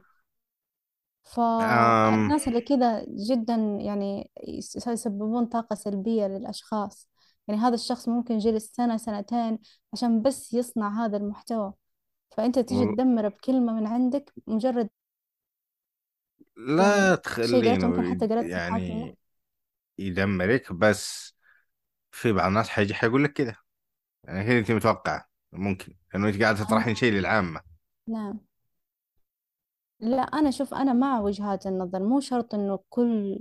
آم 1.59 2.21
فالناس 2.23 2.47
اللي 2.47 2.61
كذا 2.61 3.05
جدا 3.09 3.55
يعني 3.81 4.31
يس- 4.47 4.87
يسببون 4.87 5.45
طاقة 5.45 5.75
سلبية 5.75 6.27
للأشخاص. 6.27 7.09
يعني 7.47 7.59
هذا 7.61 7.75
الشخص 7.75 8.09
ممكن 8.09 8.37
جلس 8.37 8.71
سنة 8.75 8.97
سنتين 8.97 9.59
عشان 9.93 10.21
بس 10.21 10.53
يصنع 10.53 11.05
هذا 11.05 11.17
المحتوى. 11.17 11.73
فأنت 12.37 12.59
تيجي 12.59 12.85
وال- 12.85 12.97
تدمره 12.97 13.27
بكلمة 13.29 13.73
من 13.73 13.87
عندك 13.87 14.33
مجرد 14.47 14.89
لا 16.57 16.97
يعني 16.97 17.17
شيء 17.41 17.61
قريته 17.63 17.87
تخلينه 17.87 17.87
ممكن 17.87 18.03
حتى 18.03 18.27
محاكم 18.53 18.93
يعني 18.97 19.17
يدمرك 19.99 20.73
بس 20.73 21.35
في 22.11 22.33
بعض 22.33 22.47
الناس 22.47 22.69
حيجي 22.69 22.95
حيقول 22.95 23.23
لك 23.23 23.33
كذا 23.33 23.55
يعني 24.23 24.45
كذا 24.47 24.59
أنت 24.59 24.71
متوقع 24.71 25.25
ممكن 25.53 25.95
لأنه 26.13 26.29
أنت 26.29 26.43
قاعد 26.43 26.55
تطرحين 26.57 26.95
أنا 26.95 26.95
شيء 26.95 27.13
للعامة. 27.13 27.61
نعم. 28.07 28.39
لا 30.03 30.21
أنا 30.21 30.51
شوف 30.51 30.73
أنا 30.73 30.93
مع 30.93 31.19
وجهات 31.19 31.67
النظر 31.67 32.03
مو 32.03 32.19
شرط 32.19 32.53
إنه 32.55 32.79
كل 32.89 33.39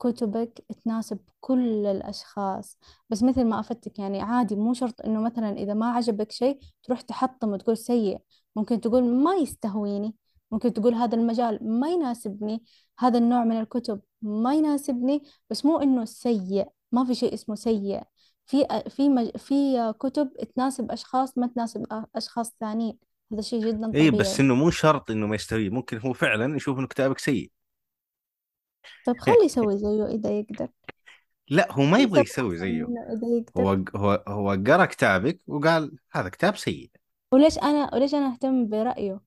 كتبك 0.00 0.64
تناسب 0.84 1.18
كل 1.40 1.86
الأشخاص. 1.86 2.78
بس 3.10 3.22
مثل 3.22 3.44
ما 3.44 3.60
أفتك 3.60 3.98
يعني 3.98 4.22
عادي 4.22 4.56
مو 4.56 4.74
شرط 4.74 5.00
إنه 5.00 5.20
مثلا 5.20 5.50
إذا 5.58 5.74
ما 5.74 5.86
عجبك 5.92 6.32
شيء 6.32 6.60
تروح 6.82 7.00
تحطم 7.00 7.48
وتقول 7.52 7.76
سيء. 7.78 8.18
ممكن 8.56 8.80
تقول 8.80 9.04
ما 9.04 9.34
يستهويني. 9.34 10.14
ممكن 10.50 10.72
تقول 10.72 10.94
هذا 10.94 11.14
المجال 11.16 11.58
ما 11.80 11.90
يناسبني 11.90 12.64
هذا 12.98 13.18
النوع 13.18 13.44
من 13.44 13.60
الكتب 13.60 14.00
ما 14.22 14.54
يناسبني 14.54 15.22
بس 15.50 15.64
مو 15.66 15.78
إنه 15.78 16.04
سيء 16.04 16.68
ما 16.92 17.04
في 17.04 17.14
شيء 17.14 17.34
اسمه 17.34 17.54
سيء. 17.54 18.02
في 18.46 18.66
في 18.88 19.08
مج... 19.08 19.36
في 19.36 19.92
كتب 20.00 20.32
تناسب 20.56 20.90
أشخاص 20.92 21.38
ما 21.38 21.46
تناسب 21.46 21.86
أشخاص 22.16 22.52
ثانيين. 22.60 22.98
هذا 23.32 23.40
شيء 23.40 23.60
جدا 23.60 23.92
اي 23.94 24.10
بس 24.10 24.16
طبيعي 24.16 24.40
إنه 24.40 24.54
مو 24.54 24.70
شرط 24.70 25.10
إنه 25.10 25.26
ما 25.26 25.34
يستوي. 25.34 25.70
ممكن 25.70 25.98
هو 25.98 26.12
فعلا 26.12 26.56
يشوف 26.56 26.78
إنه 26.78 26.86
كتابك 26.86 27.18
سيء. 27.18 27.50
طيب 29.06 29.18
خليه 29.18 29.44
يسوي 29.44 29.78
زيه 29.78 30.06
إذا 30.06 30.30
يقدر. 30.30 30.68
لا 31.48 31.72
هو 31.72 31.82
ما 31.82 31.98
يبغى 31.98 32.20
يسوي 32.20 32.56
زيه. 32.56 32.84
إذا 32.84 33.28
يقدر. 33.38 33.62
هو 33.62 33.84
هو 33.96 34.24
هو 34.28 34.50
قرأ 34.66 34.84
كتابك 34.84 35.38
وقال 35.46 35.98
هذا 36.12 36.28
كتاب 36.28 36.56
سيء. 36.56 36.90
وليش 37.32 37.58
أنا 37.58 37.94
وليش 37.94 38.14
أنا 38.14 38.32
أهتم 38.32 38.68
برأيه؟ 38.68 39.20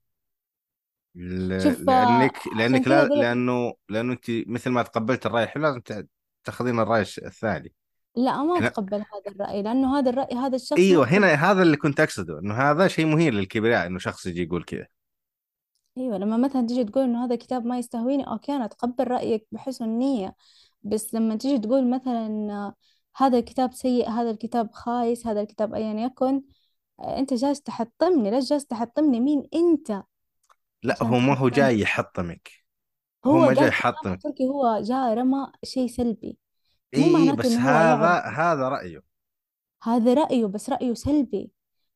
ل- 1.16 1.62
شوف 1.62 1.90
آه، 1.90 2.20
لأنك 2.20 2.38
عشان 2.38 2.58
لانك 2.58 2.86
كذا 2.86 2.94
لا 2.94 3.06
أقول 3.06 3.20
لك 3.20 3.24
لأنه 3.24 3.74
لأنه 3.90 4.14
أنت 4.14 4.26
مثل 4.30 4.70
ما 4.70 4.84
تقبلت 4.84 5.26
الرأي 5.26 5.44
الحلو 5.44 5.64
لازم 5.64 5.80
ت- 5.80 6.08
تأخذين 6.44 6.80
الرأي 6.80 7.02
الثاني. 7.02 7.74
لا 8.18 8.44
ما 8.44 8.60
هنا 8.60 8.68
أتقبل 8.68 8.96
هذا 8.96 9.36
الرأي 9.36 9.62
لأنه 9.62 10.00
هذا 10.00 10.10
الرأي 10.10 10.36
هذا 10.36 10.56
الشخص 10.56 10.80
ما 10.80 10.86
أيوه 10.86 11.06
أحب 11.06 11.16
هنا 11.16 11.34
هذا 11.34 11.62
اللي 11.62 11.78
كنت 11.78 12.00
أقصده 12.00 12.40
إنه 12.40 12.54
هذا 12.54 12.88
شيء 12.88 13.06
مهين 13.06 13.34
للكبرياء 13.34 13.88
إنه 13.88 14.00
شخص 14.00 14.26
يجي 14.26 14.44
يقول 14.44 14.64
كذا. 14.64 14.88
أيوه 15.98 16.18
لما 16.18 16.38
مثلا 16.38 16.68
تيجي 16.68 16.84
تقول 16.84 17.04
إنه 17.04 17.26
هذا 17.26 17.36
كتاب 17.36 17.66
ما 17.66 17.80
يستهويني 17.80 18.28
أوكي 18.28 18.56
أنا 18.56 18.66
أتقبل 18.66 19.08
رأيك 19.08 19.48
بحسن 19.52 19.90
نيه 19.90 20.36
بس 20.84 21.14
لما 21.14 21.36
تيجي 21.36 21.60
تقول 21.60 21.90
مثلا 21.90 22.74
هذا 23.16 23.38
الكتاب 23.38 23.74
سيء 23.74 24.10
هذا 24.10 24.30
الكتاب 24.30 24.72
خايس 24.72 25.28
هذا 25.28 25.42
الكتاب 25.42 25.74
ايا 25.74 25.94
يكن 25.94 26.42
أنت 27.00 27.34
جالس 27.34 27.62
تحطمني 27.62 28.32
ليش 28.32 28.50
جالس 28.50 28.66
تحطمني؟ 28.66 29.20
مين 29.20 29.44
أنت؟ 29.54 30.04
لا 30.84 31.04
هو 31.04 31.20
ما 31.20 31.38
هو 31.38 31.50
جاي 31.50 31.80
يحطمك. 31.80 32.52
هو 33.26 33.32
هو 33.32 33.46
ما 33.46 33.54
جاي 33.54 33.68
يحطمك. 33.68 34.20
هو 34.42 34.82
جاء 34.82 35.14
رمى 35.14 35.52
شيء 35.64 35.88
سلبي. 35.88 36.38
مو 36.96 37.04
اي 37.04 37.14
معناته 37.14 37.36
بس 37.36 37.46
انه 37.46 37.70
هو 37.70 37.70
هذا 37.70 38.20
هذا 38.30 38.70
رأيه. 38.70 39.02
هذا 39.84 40.14
رأيه 40.14 40.46
بس 40.46 40.70
رأيه 40.70 40.94
سلبي. 40.94 41.52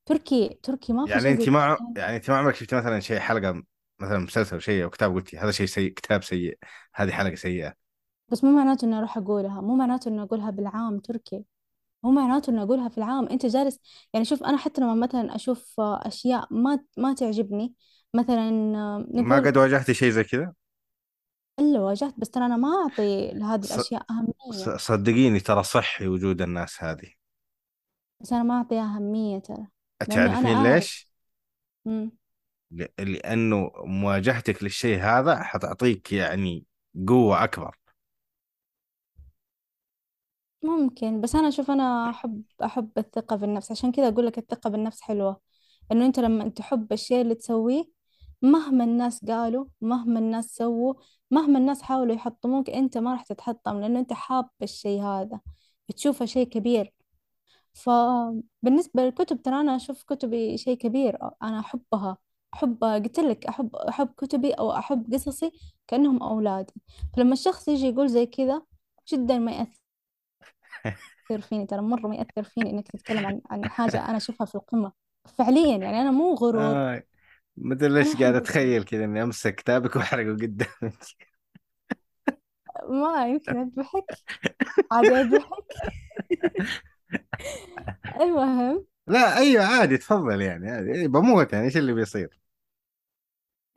تركي 0.05 0.59
تركي 0.63 0.93
ما 0.93 1.05
في 1.05 1.11
يعني 1.11 1.21
شيء 1.21 1.31
انت 1.31 1.41
زي 1.41 1.51
مع 1.51 1.77
يعني 1.97 2.15
انت 2.15 2.29
ما 2.29 2.37
عمرك 2.37 2.55
شفت 2.55 2.73
مثلا 2.73 2.99
شيء 2.99 3.19
حلقة 3.19 3.63
مثلا 3.99 4.17
مسلسل 4.17 4.55
أو 4.55 4.59
شيء 4.59 4.83
أو 4.83 4.89
كتاب 4.89 5.13
قلتي 5.13 5.37
هذا 5.37 5.51
شيء 5.51 5.65
سيء 5.65 5.93
كتاب 5.93 6.23
سيء 6.23 6.57
هذه 6.95 7.11
حلقة 7.11 7.35
سيئة؟ 7.35 7.73
بس 8.29 8.43
مو 8.43 8.51
معناته 8.51 8.85
إني 8.85 8.97
أروح 8.97 9.17
أقولها. 9.17 9.61
مو 9.61 9.75
معناته 9.75 10.09
إني 10.09 10.21
أقولها 10.21 10.49
بالعام 10.49 10.99
تركي. 10.99 11.45
مو 12.03 12.11
معناته 12.11 12.49
إني 12.49 12.61
أقولها 12.61 12.89
في 12.89 12.97
العام. 12.97 13.27
أنت 13.27 13.45
جالس 13.45 13.79
يعني 14.13 14.25
شوف 14.25 14.43
أنا 14.43 14.57
حتى 14.57 14.81
لما 14.81 14.93
مثلا 14.95 15.35
أشوف 15.35 15.79
آه، 15.79 16.07
أشياء 16.07 16.47
ما 16.51 16.79
ما 16.97 17.13
تعجبني 17.13 17.73
مثلا 18.13 18.49
آه، 18.75 19.05
ما 19.13 19.21
نقول 19.21 19.45
قد 19.45 19.57
واجهتي 19.57 19.93
شيء 19.93 20.09
زي 20.09 20.23
كذا؟ 20.23 20.53
إلا 21.61 21.79
واجهت 21.79 22.13
بس 22.19 22.29
ترى 22.29 22.45
أنا 22.45 22.57
ما 22.57 22.67
أعطي 22.67 23.31
لهذه 23.33 23.61
ص- 23.61 23.71
الأشياء 23.71 24.05
أهمية. 24.09 24.77
صدقيني 24.77 25.39
ترى 25.39 25.63
صحي 25.63 26.07
وجود 26.07 26.41
الناس 26.41 26.83
هذه. 26.83 27.13
بس 28.21 28.33
أنا 28.33 28.43
ما 28.43 28.57
أعطيها 28.57 28.95
أهمية 28.95 29.39
ترى 29.39 29.67
لأنه 30.09 30.27
تعرفين 30.27 30.63
ليش؟ 30.63 31.11
مم. 31.85 32.11
ل- 32.71 32.85
لأنه 32.99 33.71
مواجهتك 33.85 34.63
للشيء 34.63 34.99
هذا 34.99 35.43
حتعطيك 35.43 36.11
يعني 36.13 36.65
قوة 37.07 37.43
أكبر. 37.43 37.77
ممكن 40.63 41.21
بس 41.21 41.35
أنا 41.35 41.47
أشوف 41.47 41.71
أنا 41.71 42.09
أحب 42.09 42.43
أحب 42.63 42.89
الثقة 42.97 43.35
بالنفس 43.35 43.71
عشان 43.71 43.91
كذا 43.91 44.07
أقول 44.07 44.25
لك 44.27 44.37
الثقة 44.37 44.69
بالنفس 44.69 45.01
حلوة. 45.01 45.41
إنه 45.91 46.05
أنت 46.05 46.19
لما 46.19 46.49
تحب 46.49 46.93
الشيء 46.93 47.21
اللي 47.21 47.35
تسويه 47.35 47.83
مهما 48.41 48.83
الناس 48.83 49.25
قالوا 49.25 49.65
مهما 49.81 50.19
الناس 50.19 50.45
سووا 50.55 50.93
مهما 51.31 51.59
الناس 51.59 51.81
حاولوا 51.81 52.15
يحطموك 52.15 52.69
أنت 52.69 52.97
ما 52.97 53.11
راح 53.13 53.23
تتحطم 53.23 53.79
لأنه 53.81 53.99
أنت 53.99 54.13
حاب 54.13 54.49
الشيء 54.63 55.01
هذا 55.03 55.39
بتشوفه 55.89 56.25
شيء 56.25 56.47
كبير. 56.49 56.93
فبالنسبة 57.73 59.03
للكتب 59.03 59.41
ترى 59.41 59.61
أنا 59.61 59.75
أشوف 59.75 60.03
كتبي 60.03 60.57
شيء 60.57 60.77
كبير 60.77 61.17
أنا 61.43 61.59
أحبها. 61.59 62.17
أحب 62.53 62.83
قلت 62.83 63.19
لك 63.19 63.45
أحب 63.47 63.75
أحب 63.75 64.07
كتبي 64.17 64.53
أو 64.53 64.71
أحب 64.77 65.13
قصصي 65.13 65.51
كأنهم 65.87 66.23
أولادي. 66.23 66.73
فلما 67.17 67.33
الشخص 67.33 67.67
يجي 67.67 67.87
يقول 67.87 68.09
زي 68.09 68.25
كذا 68.25 68.61
جدا 69.13 69.39
ما 69.39 69.51
يأثر 69.51 69.81
فيني 71.49 71.65
ترى 71.65 71.81
مرة 71.81 72.07
ما 72.07 72.15
يأثر 72.15 72.43
فيني 72.43 72.69
إنك 72.69 72.87
تتكلم 72.87 73.25
عن 73.25 73.41
عن 73.51 73.69
حاجة 73.69 74.05
أنا 74.09 74.17
أشوفها 74.17 74.45
في 74.45 74.55
القمة. 74.55 74.91
فعليا 75.37 75.77
يعني 75.77 76.01
أنا 76.01 76.11
مو 76.11 76.33
غرور. 76.33 77.01
آه. 77.61 77.67
مثل 77.67 77.85
أنا 77.85 77.99
ليش 77.99 78.15
قاعد 78.15 78.35
أتخيل 78.35 78.83
كذا 78.83 79.05
إني 79.05 79.23
أمسك 79.23 79.55
كتابك 79.55 79.95
وأحرقه 79.95 80.33
قدامك. 80.33 81.31
ما 82.89 83.27
يمكن 83.27 83.57
أضحك 83.57 84.05
عادي 84.91 85.21
أضحك 85.21 85.65
المهم. 88.21 88.85
لا 89.07 89.37
أيوة 89.37 89.63
عادي 89.65 89.97
تفضل 89.97 90.41
يعني 90.41 90.71
عادي. 90.71 90.91
إيه، 90.91 91.07
بموت 91.07 91.53
يعني 91.53 91.65
إيش 91.65 91.77
اللي 91.77 91.93
بيصير؟ 91.93 92.39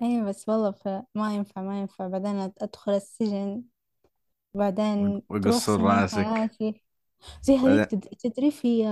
أي 0.03 0.23
بس 0.23 0.49
والله 0.49 0.71
ف- 0.71 1.03
ما 1.15 1.35
ينفع 1.35 1.63
ما 1.63 1.81
ينفع. 1.81 2.09
بعدين 2.09 2.53
أدخل 2.61 2.93
السجن. 2.93 3.63
بعدين 4.55 5.23
ويقصون 5.29 5.81
راسك. 5.81 6.19
حياتي 6.19 6.83
زي 7.43 7.57
هذيك 7.57 7.65
بعدين 7.67 8.01
تد- 8.01 8.17
تدري 8.19 8.51
في 8.51 8.85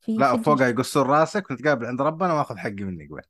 في 0.00 0.16
لا 0.16 0.36
فوقها 0.36 0.68
يقصون 0.68 1.06
راسك 1.06 1.50
ونتقابل 1.50 1.86
عند 1.86 2.02
ربنا 2.02 2.34
وآخذ 2.34 2.56
حقي 2.56 2.84
منك 2.84 3.10
بعد. 3.10 3.24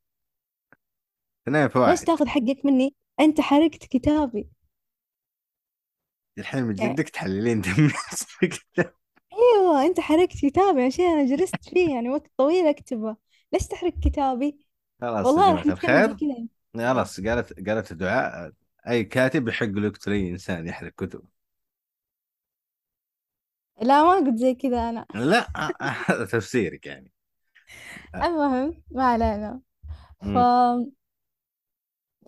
اثنين 1.50 1.68
في 1.68 1.78
ليش 1.78 2.00
واحد. 2.00 2.06
تاخذ 2.06 2.26
حقك 2.26 2.64
مني. 2.64 2.94
انت 3.20 3.40
حرقت 3.40 3.84
كتابي. 3.84 4.48
الحين 6.38 6.62
من 6.64 6.78
يعني 6.78 6.94
جدك 6.94 7.08
تحللين 7.08 7.60
دم 7.60 7.84
نفسك. 7.86 8.66
أيوه 9.32 9.86
انت 9.86 10.00
حرقت 10.00 10.32
كتابي 10.32 10.82
عشان 10.82 11.04
أنا 11.04 11.36
جلست 11.36 11.68
فيه 11.68 11.90
يعني 11.94 12.08
وقت 12.08 12.30
طويل 12.36 12.66
اكتبه. 12.66 13.16
ليش 13.52 13.66
تحرق 13.66 13.92
كتابي؟ 14.02 14.58
خلاص 15.00 15.26
والله 15.26 15.52
راح 15.54 15.62
الخير 15.62 16.16
خلاص 16.76 17.20
قالت 17.20 17.68
قالت 17.68 17.92
الدعاء. 17.92 18.52
أي 18.88 19.04
كاتب 19.04 19.48
يحق 19.48 19.66
له 19.66 19.86
يقتل 19.86 20.12
أي 20.12 20.30
إنسان 20.30 20.66
يحرق 20.66 20.92
كتب. 20.92 21.22
لا 23.82 24.02
ما 24.02 24.14
قلت 24.14 24.38
زي 24.38 24.54
كذا 24.54 24.88
أنا. 24.88 25.06
لا 25.14 25.46
هذا 26.08 26.24
تفسيرك 26.24 26.86
يعني. 26.86 27.12
المهم 28.14 28.82
ما 28.90 29.04
علينا. 29.04 29.60
ف 30.20 30.38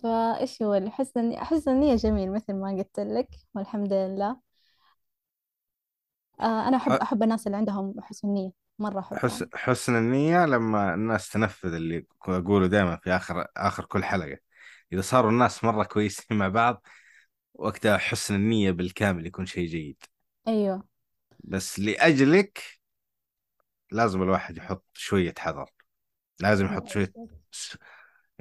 مم. 0.03 0.33
فايش 0.39 0.63
هو 0.63 0.75
اللي 0.75 0.91
حسن 0.91 1.37
حسن 1.39 1.71
النية 1.71 1.97
جميل 1.97 2.33
مثل 2.33 2.53
ما 2.55 2.71
قلت 2.79 3.01
لك 3.01 3.29
والحمد 3.55 3.93
لله. 3.93 4.41
آه 6.41 6.69
أنا 6.69 6.77
أحب 6.77 6.97
أحب 6.97 7.23
الناس 7.23 7.47
اللي 7.47 7.57
عندهم 7.57 7.95
حسن 8.01 8.29
نية 8.29 8.51
مرة 8.79 9.01
حسن 9.13 9.47
احبهم 9.47 9.51
حسن 9.55 9.97
النية 9.97 10.47
لما 10.47 10.95
الناس 10.95 11.29
تنفذ 11.31 11.75
اللي 11.75 12.07
أقوله 12.23 12.67
دائما 12.67 12.97
في 12.97 13.11
آخر 13.11 13.47
آخر 13.57 13.85
كل 13.85 14.05
حلقة. 14.05 14.39
إذا 14.93 15.01
صاروا 15.01 15.31
الناس 15.31 15.65
مرة 15.65 15.85
كويسين 15.85 16.39
مع 16.39 16.49
بعض 16.49 16.87
وقتها 17.55 17.99
حسن 17.99 18.35
النية 18.35 18.71
بالكامل 18.71 19.27
يكون 19.27 19.47
شيء 19.47 19.67
جيد. 19.69 20.05
أيوه. 20.49 20.83
بس 21.45 21.79
لأجلك 21.81 22.81
لازم 23.93 24.23
الواحد 24.23 24.57
يحط 24.57 24.87
شوية 24.95 25.35
حذر. 25.39 25.71
لازم 26.41 26.67
يحط 26.67 26.89
شوية 26.89 27.15
س- 27.53 27.79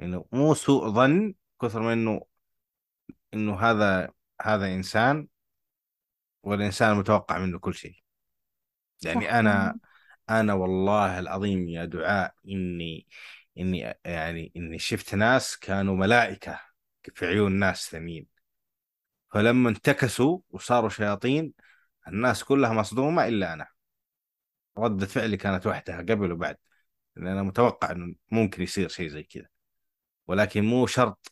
إنه 0.00 0.26
مو 0.32 0.54
سوء 0.54 0.90
ظن 0.90 1.34
كثر 1.62 1.82
ما 1.82 1.92
إنه 1.92 2.20
إنه 3.34 3.60
هذا 3.60 4.10
هذا 4.42 4.66
إنسان 4.66 5.28
والإنسان 6.42 6.96
متوقع 6.96 7.38
منه 7.38 7.58
كل 7.58 7.74
شيء. 7.74 7.96
يعني 9.04 9.24
صح. 9.24 9.32
أنا 9.32 9.78
أنا 10.30 10.54
والله 10.54 11.18
العظيم 11.18 11.68
يا 11.68 11.84
دعاء 11.84 12.34
إني 12.48 13.06
إني 13.58 13.94
يعني 14.04 14.52
إني 14.56 14.78
شفت 14.78 15.14
ناس 15.14 15.58
كانوا 15.58 15.96
ملائكة 15.96 16.60
في 17.14 17.26
عيون 17.26 17.52
ناس 17.52 17.90
ثانيين 17.90 18.26
فلما 19.32 19.68
انتكسوا 19.68 20.40
وصاروا 20.50 20.88
شياطين 20.88 21.52
الناس 22.08 22.44
كلها 22.44 22.72
مصدومة 22.72 23.28
إلا 23.28 23.52
أنا. 23.52 23.66
ردة 24.78 25.06
فعلي 25.06 25.36
كانت 25.36 25.66
وحدها 25.66 25.98
قبل 25.98 26.32
وبعد. 26.32 26.56
لأن 27.16 27.26
أنا 27.26 27.42
متوقع 27.42 27.90
إنه 27.90 28.14
ممكن 28.30 28.62
يصير 28.62 28.88
شيء 28.88 29.08
زي 29.08 29.22
كذا. 29.22 29.48
ولكن 30.26 30.64
مو 30.64 30.86
شرط 30.86 31.31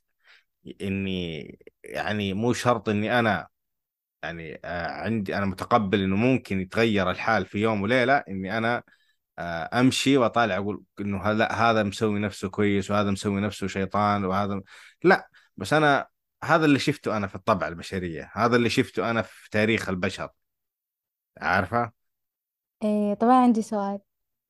إني 0.82 1.58
يعني 1.84 2.34
مو 2.34 2.52
شرط 2.52 2.88
إني 2.88 3.18
أنا 3.18 3.48
يعني 4.22 4.60
آه، 4.64 4.86
عندي 4.86 5.36
أنا 5.36 5.46
متقبل 5.46 6.02
إنه 6.02 6.16
ممكن 6.16 6.60
يتغير 6.60 7.10
الحال 7.10 7.46
في 7.46 7.58
يوم 7.58 7.82
وليلة 7.82 8.16
إني 8.28 8.58
أنا 8.58 8.82
آه، 9.38 9.80
أمشي 9.80 10.16
وأطالع 10.16 10.56
أقول 10.56 10.82
إنه 11.00 11.22
هذا 11.22 11.46
هذا 11.46 11.82
مسوي 11.82 12.20
نفسه 12.20 12.48
كويس 12.48 12.90
وهذا 12.90 13.10
مسوي 13.10 13.40
نفسه 13.40 13.66
شيطان 13.66 14.24
وهذا 14.24 14.60
لأ 15.04 15.28
بس 15.56 15.72
أنا 15.72 16.06
هذا 16.44 16.64
اللي 16.64 16.78
شفته 16.78 17.16
أنا 17.16 17.26
في 17.26 17.34
الطبع 17.34 17.68
البشرية 17.68 18.30
هذا 18.34 18.56
اللي 18.56 18.70
شفته 18.70 19.10
أنا 19.10 19.22
في 19.22 19.50
تاريخ 19.50 19.88
البشر. 19.88 20.28
عارفة؟ 21.40 21.92
إيه 22.84 23.14
طبعا 23.14 23.42
عندي 23.42 23.62
سؤال. 23.62 23.98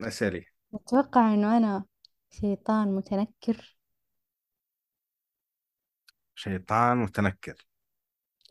اسألي. 0.01 0.47
أتوقع 0.75 1.35
إنه 1.35 1.57
أنا 1.57 1.85
شيطان 2.31 2.89
متنكر. 2.95 3.77
شيطان 6.41 6.97
متنكر. 6.97 7.67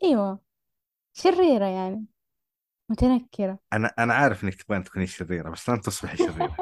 أيوة 0.04 0.40
شريرة 1.12 1.64
يعني 1.64 2.04
متنكرة. 2.88 3.58
أنا 3.72 3.92
أنا 3.98 4.14
عارف 4.14 4.44
إنك 4.44 4.54
تبغين 4.54 4.84
تكوني 4.84 5.06
شريرة 5.06 5.50
بس 5.50 5.70
لن 5.70 5.80
تصبحي 5.80 6.16
شريرة. 6.16 6.56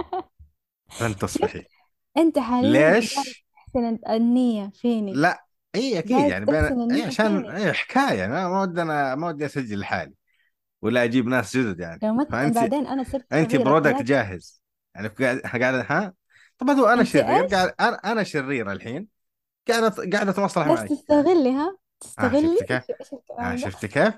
لن 1.03 1.17
تصبحي. 1.17 1.65
أنت 2.17 2.39
حاليا 2.39 2.95
ليش؟ 2.95 3.15
تحسن 3.15 3.99
النية 4.09 4.71
فيني 4.75 5.13
لا 5.13 5.45
إي 5.75 5.99
أكيد 5.99 6.29
يعني 6.29 6.45
بين 6.45 6.93
إي 6.93 7.03
عشان 7.03 7.47
إي 7.47 7.73
حكاية. 7.73 8.27
ما 8.27 8.49
ما 8.49 8.63
ودي 8.63 8.83
أنا 8.83 9.15
ما 9.15 9.29
ودي 9.29 9.47
أسجل 9.47 9.81
لحالي 9.81 10.15
ولا 10.83 11.05
أجيب 11.05 11.27
ناس 11.27 11.57
جدد 11.57 11.81
يعني. 11.81 11.99
لو 12.03 12.15
مثلا 12.15 12.31
فانت 12.31 12.55
بعدين 12.55 12.87
أنا 12.87 13.03
صرت 13.05 13.33
انت 13.33 13.53
شريرة 13.53 13.65
برودكت 13.65 14.03
جاهز. 14.03 14.63
يعني 14.95 15.09
قاعد 15.09 15.75
ها؟ 15.89 16.15
طب 16.59 16.71
هو 16.71 16.87
أنا 16.87 17.05
شرير؟ 17.05 17.25
قاعد 17.25 17.75
أنا 17.81 17.97
أنا 18.13 18.23
شرير 18.23 18.73
الحين. 18.73 19.18
قاعد 19.71 19.93
أت- 19.93 20.13
قاعد 20.13 20.29
اتمصلح 20.29 20.67
بس 20.67 20.85
معك 20.85 20.91
تستغلي 20.91 21.51
ها؟ 21.53 21.79
ها 22.19 22.35
تستغلي؟ 22.35 22.57
شفت 22.59 22.63
كيف؟ 22.63 22.83
إيش 22.91 23.01
إيش 23.01 23.13
ها 23.41 23.57
الكلام 23.57 23.61
ده 23.61 23.71
شفت 23.71 23.87
كيف؟ 23.87 24.15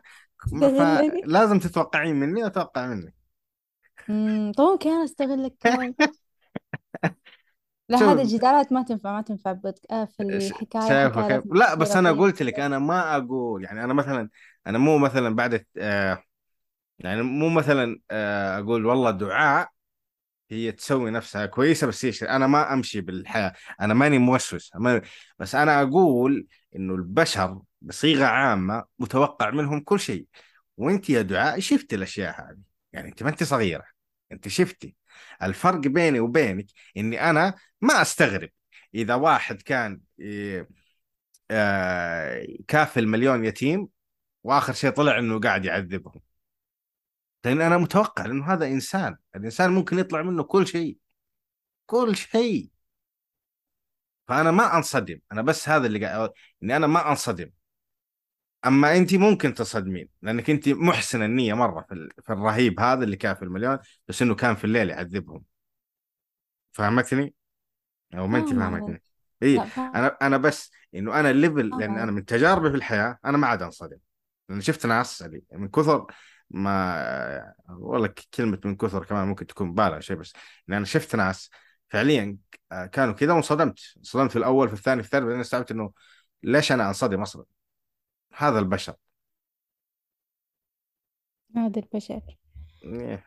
فلازم 0.61 1.59
تتوقعين 1.59 2.17
مني 2.17 2.43
واتوقع 2.45 2.87
منك. 2.87 3.15
امم 4.11 4.53
طب 4.53 4.65
ممكن 4.65 4.91
أنا 4.91 5.05
أستغلك 5.05 5.55
كمان. 5.61 5.95
لا 7.89 7.99
هذه 8.13 8.23
الجدالات 8.23 8.73
ما 8.73 8.83
تنفع 8.83 9.13
ما 9.13 9.23
تنفع. 9.23 9.59
آه 9.91 10.05
في 10.05 10.23
الحكاية 10.23 10.81
شايفه 10.89 11.23
كيف؟ 11.23 11.45
لازم 11.45 11.55
لا 11.55 11.75
بس 11.75 11.97
أنا 11.97 12.13
قلت 12.13 12.43
لك 12.43 12.61
أنا 12.61 12.79
ما 12.79 13.17
أقول 13.17 13.65
يعني 13.65 13.85
أنا 13.85 13.95
مثلا 13.95 14.31
أنا 14.67 14.79
مو 14.79 14.99
مثلا 14.99 15.37
بعد 15.37 15.67
آه 15.79 16.25
يعني 16.99 17.23
مو 17.23 17.49
مثلا 17.51 18.01
آه 18.11 18.59
أقول 18.59 18.87
والله 18.87 19.11
دعاء 19.11 19.71
هي 20.51 20.73
تسوي 20.73 21.11
نفسها 21.11 21.47
كويسة 21.47 21.87
بس 21.87 22.05
هي 22.05 22.13
أنا 22.29 22.47
ما 22.47 22.73
أمشي 22.73 23.01
بالحياة. 23.01 23.53
أنا 23.81 23.95
ماني 23.95 24.19
موسوس. 24.19 24.73
بس 25.39 25.55
أنا 25.55 25.83
أقول 25.83 26.47
إنه 26.77 26.95
البشر 26.95 27.61
بصيغة 27.81 28.25
عامة 28.25 28.85
متوقع 28.99 29.51
منهم 29.51 29.81
كل 29.81 30.01
شيء. 30.01 30.27
وأنت 30.77 31.11
يا 31.11 31.23
دعاء 31.23 31.61
شفتي 31.61 31.97
الأشياء 31.97 32.41
هذه. 32.41 32.59
يعني 32.93 33.09
أنت 33.09 33.23
ما 33.23 33.31
أنت 33.31 33.43
صغيرة. 33.43 33.85
أنت 34.33 34.49
شفتي. 34.49 34.97
الفرق 35.43 35.81
بيني 35.81 36.21
وبينك 36.21 36.67
إني 36.97 37.31
أنا 37.31 37.55
ما 37.81 38.03
أستغرب. 38.03 38.51
إذا 38.95 39.15
واحد 39.15 39.63
كان 39.63 40.01
إيه، 40.21 40.69
آه، 41.51 42.47
كافل 42.69 43.07
مليون 43.07 43.45
يتيم 43.45 43.89
وآخر 44.45 44.73
شيء 44.73 44.91
طلع 44.91 45.19
إنه 45.19 45.41
قاعد 45.41 45.65
يعذبهم. 45.65 46.21
لأن 47.45 47.61
أنا 47.61 47.79
متوقع 47.79 48.25
انه 48.25 48.53
هذا 48.53 48.67
إنسان 48.67 49.17
الإنسان 49.37 49.71
ممكن 49.71 49.99
يطلع 49.99 50.23
منه 50.23 50.43
كل 50.43 50.67
شيء. 50.67 50.99
كل 51.87 52.17
شيء. 52.17 52.71
فأنا 54.29 54.51
ما 54.51 54.77
أنصدم. 54.77 55.21
أنا 55.33 55.43
بس 55.43 55.69
هذا 55.69 55.87
اللي 55.87 56.07
قاعد 56.07 56.31
إني 56.63 56.77
أنا 56.77 56.87
ما 56.87 57.11
أنصدم. 57.11 57.51
أما 58.67 58.97
انت 58.97 59.15
ممكن 59.15 59.55
تصدمين 59.55 60.09
لأنك 60.23 60.51
انت 60.51 60.69
محسن 60.69 61.23
النية 61.23 61.55
مرة 61.55 61.83
في, 61.89 61.95
ال- 61.95 62.11
في 62.23 62.33
الرهيب 62.33 62.81
هذا 62.81 63.05
اللي 63.05 63.17
كان 63.17 63.35
في 63.35 63.43
المليون 63.43 63.79
بس 64.09 64.23
إنه 64.23 64.35
كان 64.35 64.55
في 64.57 64.65
الليل 64.65 64.91
يعذبهم. 64.91 65.45
فهمتني؟ 66.73 67.35
أو 68.15 68.27
ما 68.27 68.39
انت 68.39 68.49
عليك 68.49 68.59
فهمتني. 68.59 69.03
اي 69.43 69.61
أنا 69.79 70.17
أنا 70.23 70.37
بس 70.37 70.71
إنه 70.95 71.21
أنا 71.21 71.31
الليفل 71.31 71.69
لأن 71.69 71.83
أنا 71.83 72.01
عليك 72.01 72.15
من 72.15 72.25
تجاربي 72.25 72.71
في 72.71 72.77
الحياة 72.77 73.19
أنا 73.25 73.39
ما 73.39 73.47
عاد 73.47 73.63
أنصدم. 73.63 73.99
لأن 74.49 74.61
شفت 74.61 74.87
ناس 74.87 75.23
اللي 75.23 75.43
من 75.53 75.69
كثر 75.69 76.07
ما 76.51 77.55
والله 77.69 78.15
كلمة 78.35 78.61
من 78.65 78.77
كثر 78.77 79.05
كمان 79.05 79.29
ممكن 79.29 79.47
تكون 79.47 79.69
مبالغ 79.69 80.01
شيء 80.01 80.17
بس 80.17 80.33
ان 80.69 80.75
أنا 80.75 80.85
شفت 80.85 81.17
ناس 81.17 81.51
فعليا 81.89 82.39
كانوا 82.93 83.15
كذا 83.15 83.33
وانصدمت. 83.33 83.79
انصدمت 83.97 84.31
في 84.31 84.37
الأول 84.37 84.69
في 84.69 84.75
الثاني 84.75 85.03
في 85.03 85.07
الثالث 85.07 85.25
بعدين 85.25 85.41
استوعبت 85.41 85.71
إنه 85.71 85.93
ليش 86.43 86.73
أنا 86.73 86.89
أنصدم 86.89 87.23
أصلا؟ 87.23 87.45
هذا 88.37 88.59
البشر. 88.59 88.95
هذا 91.57 91.81
البشر. 91.81 92.39
إيه. 92.85 93.25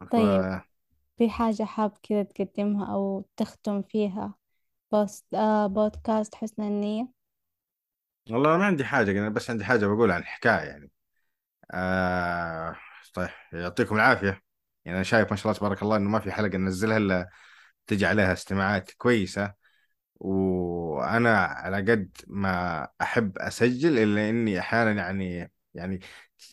ف... 0.00 0.04
طيب. 0.12 0.60
في 1.18 1.30
حاجة 1.30 1.62
حاب 1.62 1.98
كذا 2.02 2.22
تقدمها 2.22 2.94
أو 2.94 3.28
تختم 3.36 3.82
فيها؟ 3.82 4.34
بوست 4.92 5.34
آه 5.34 5.66
بودكاست 5.66 6.34
حسن 6.34 6.62
النية؟ 6.62 7.08
والله 8.30 8.56
ما 8.56 8.64
عندي 8.64 8.84
حاجة 8.84 9.10
أنا 9.10 9.28
بس 9.28 9.50
عندي 9.50 9.64
حاجة 9.64 9.86
بقول 9.86 10.10
عن 10.10 10.24
حكايه 10.24 10.68
يعني. 10.68 10.90
آه... 11.70 12.76
طيب 13.14 13.28
يعطيكم 13.52 13.96
العافية. 13.96 14.42
يعني 14.84 14.96
أنا 14.96 15.02
شايف 15.04 15.30
ما 15.30 15.36
شاء 15.36 15.46
الله 15.46 15.58
تبارك 15.58 15.82
الله 15.82 15.96
إنه 15.96 16.10
ما 16.10 16.18
في 16.20 16.32
حلقة 16.32 16.58
ننزلها 16.58 16.96
إلا 16.96 17.30
تجي 17.86 18.06
عليها 18.06 18.32
استماعات 18.32 18.90
كويسة. 18.90 19.54
وأنا 20.16 21.36
على 21.44 21.76
قد 21.92 22.16
ما 22.28 22.88
أحب 23.02 23.38
أسجل 23.38 23.98
إلا 23.98 24.30
إني 24.30 24.60
أحيانا 24.60 24.92
يعني 24.92 25.52
يعني 25.74 26.00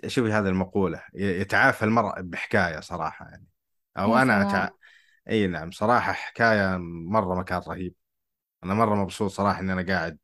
أشوف 0.03 0.27
هذه 0.27 0.47
المقولة 0.47 1.03
يتعافى 1.13 1.85
المرء 1.85 2.21
بحكاية 2.21 2.79
صراحة 2.79 3.25
يعني. 3.29 3.47
أو 3.97 4.17
أنا 4.17 4.41
أتع... 4.41 4.69
إي 5.29 5.47
نعم 5.47 5.71
صراحة 5.71 6.13
حكاية 6.13 6.77
مرة 6.79 7.35
مكان 7.35 7.61
رهيب 7.67 7.95
أنا 8.63 8.73
مرة 8.73 8.95
مبسوط 8.95 9.31
صراحة 9.31 9.59
إني 9.59 9.73
أنا 9.73 9.81
قاعد 9.93 10.17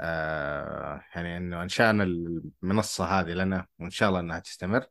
آه 0.00 1.04
يعني 1.14 1.36
إنه 1.36 1.62
انشانا 1.62 2.04
المنصة 2.04 3.04
هذه 3.04 3.30
لنا 3.30 3.66
وإن 3.78 3.90
شاء 3.90 4.08
الله 4.08 4.20
إنها 4.20 4.38
تستمر. 4.38 4.86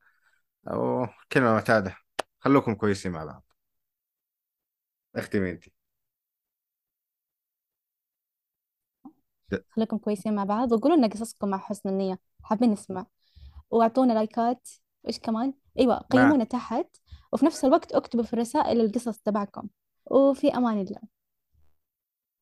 وكلمة 0.68 1.54
معتادة. 1.54 1.96
خلوكم 2.40 2.76
كويسين 2.76 3.12
مع 3.12 3.26
بعض. 3.26 3.44
اختمي 5.16 5.52
انت 5.52 5.64
خليكم 9.70 9.98
كويسين 9.98 10.36
مع 10.36 10.44
بعض 10.44 10.72
وقولوا 10.72 10.98
لنا 10.98 11.08
قصصكم 11.08 11.50
مع 11.50 11.58
حسن 11.58 11.90
النية. 11.90 12.20
حابين 12.44 12.72
نسمع. 12.72 13.06
واعطونا 13.70 14.14
لايكات. 14.14 14.70
إيش 15.08 15.20
كمان؟ 15.20 15.54
أيوه 15.80 15.96
ما 15.96 16.02
قيمونا 16.02 16.44
تحت. 16.44 16.88
وفي 17.34 17.46
نفس 17.46 17.66
الوقت 17.66 17.92
اكتبوا 17.92 18.24
في 18.24 18.34
الرسائل 18.34 18.82
القصص 18.82 19.18
تبعكم. 19.20 19.68
وفي 20.06 20.50
أمان 20.50 20.80
الله. 20.82 21.19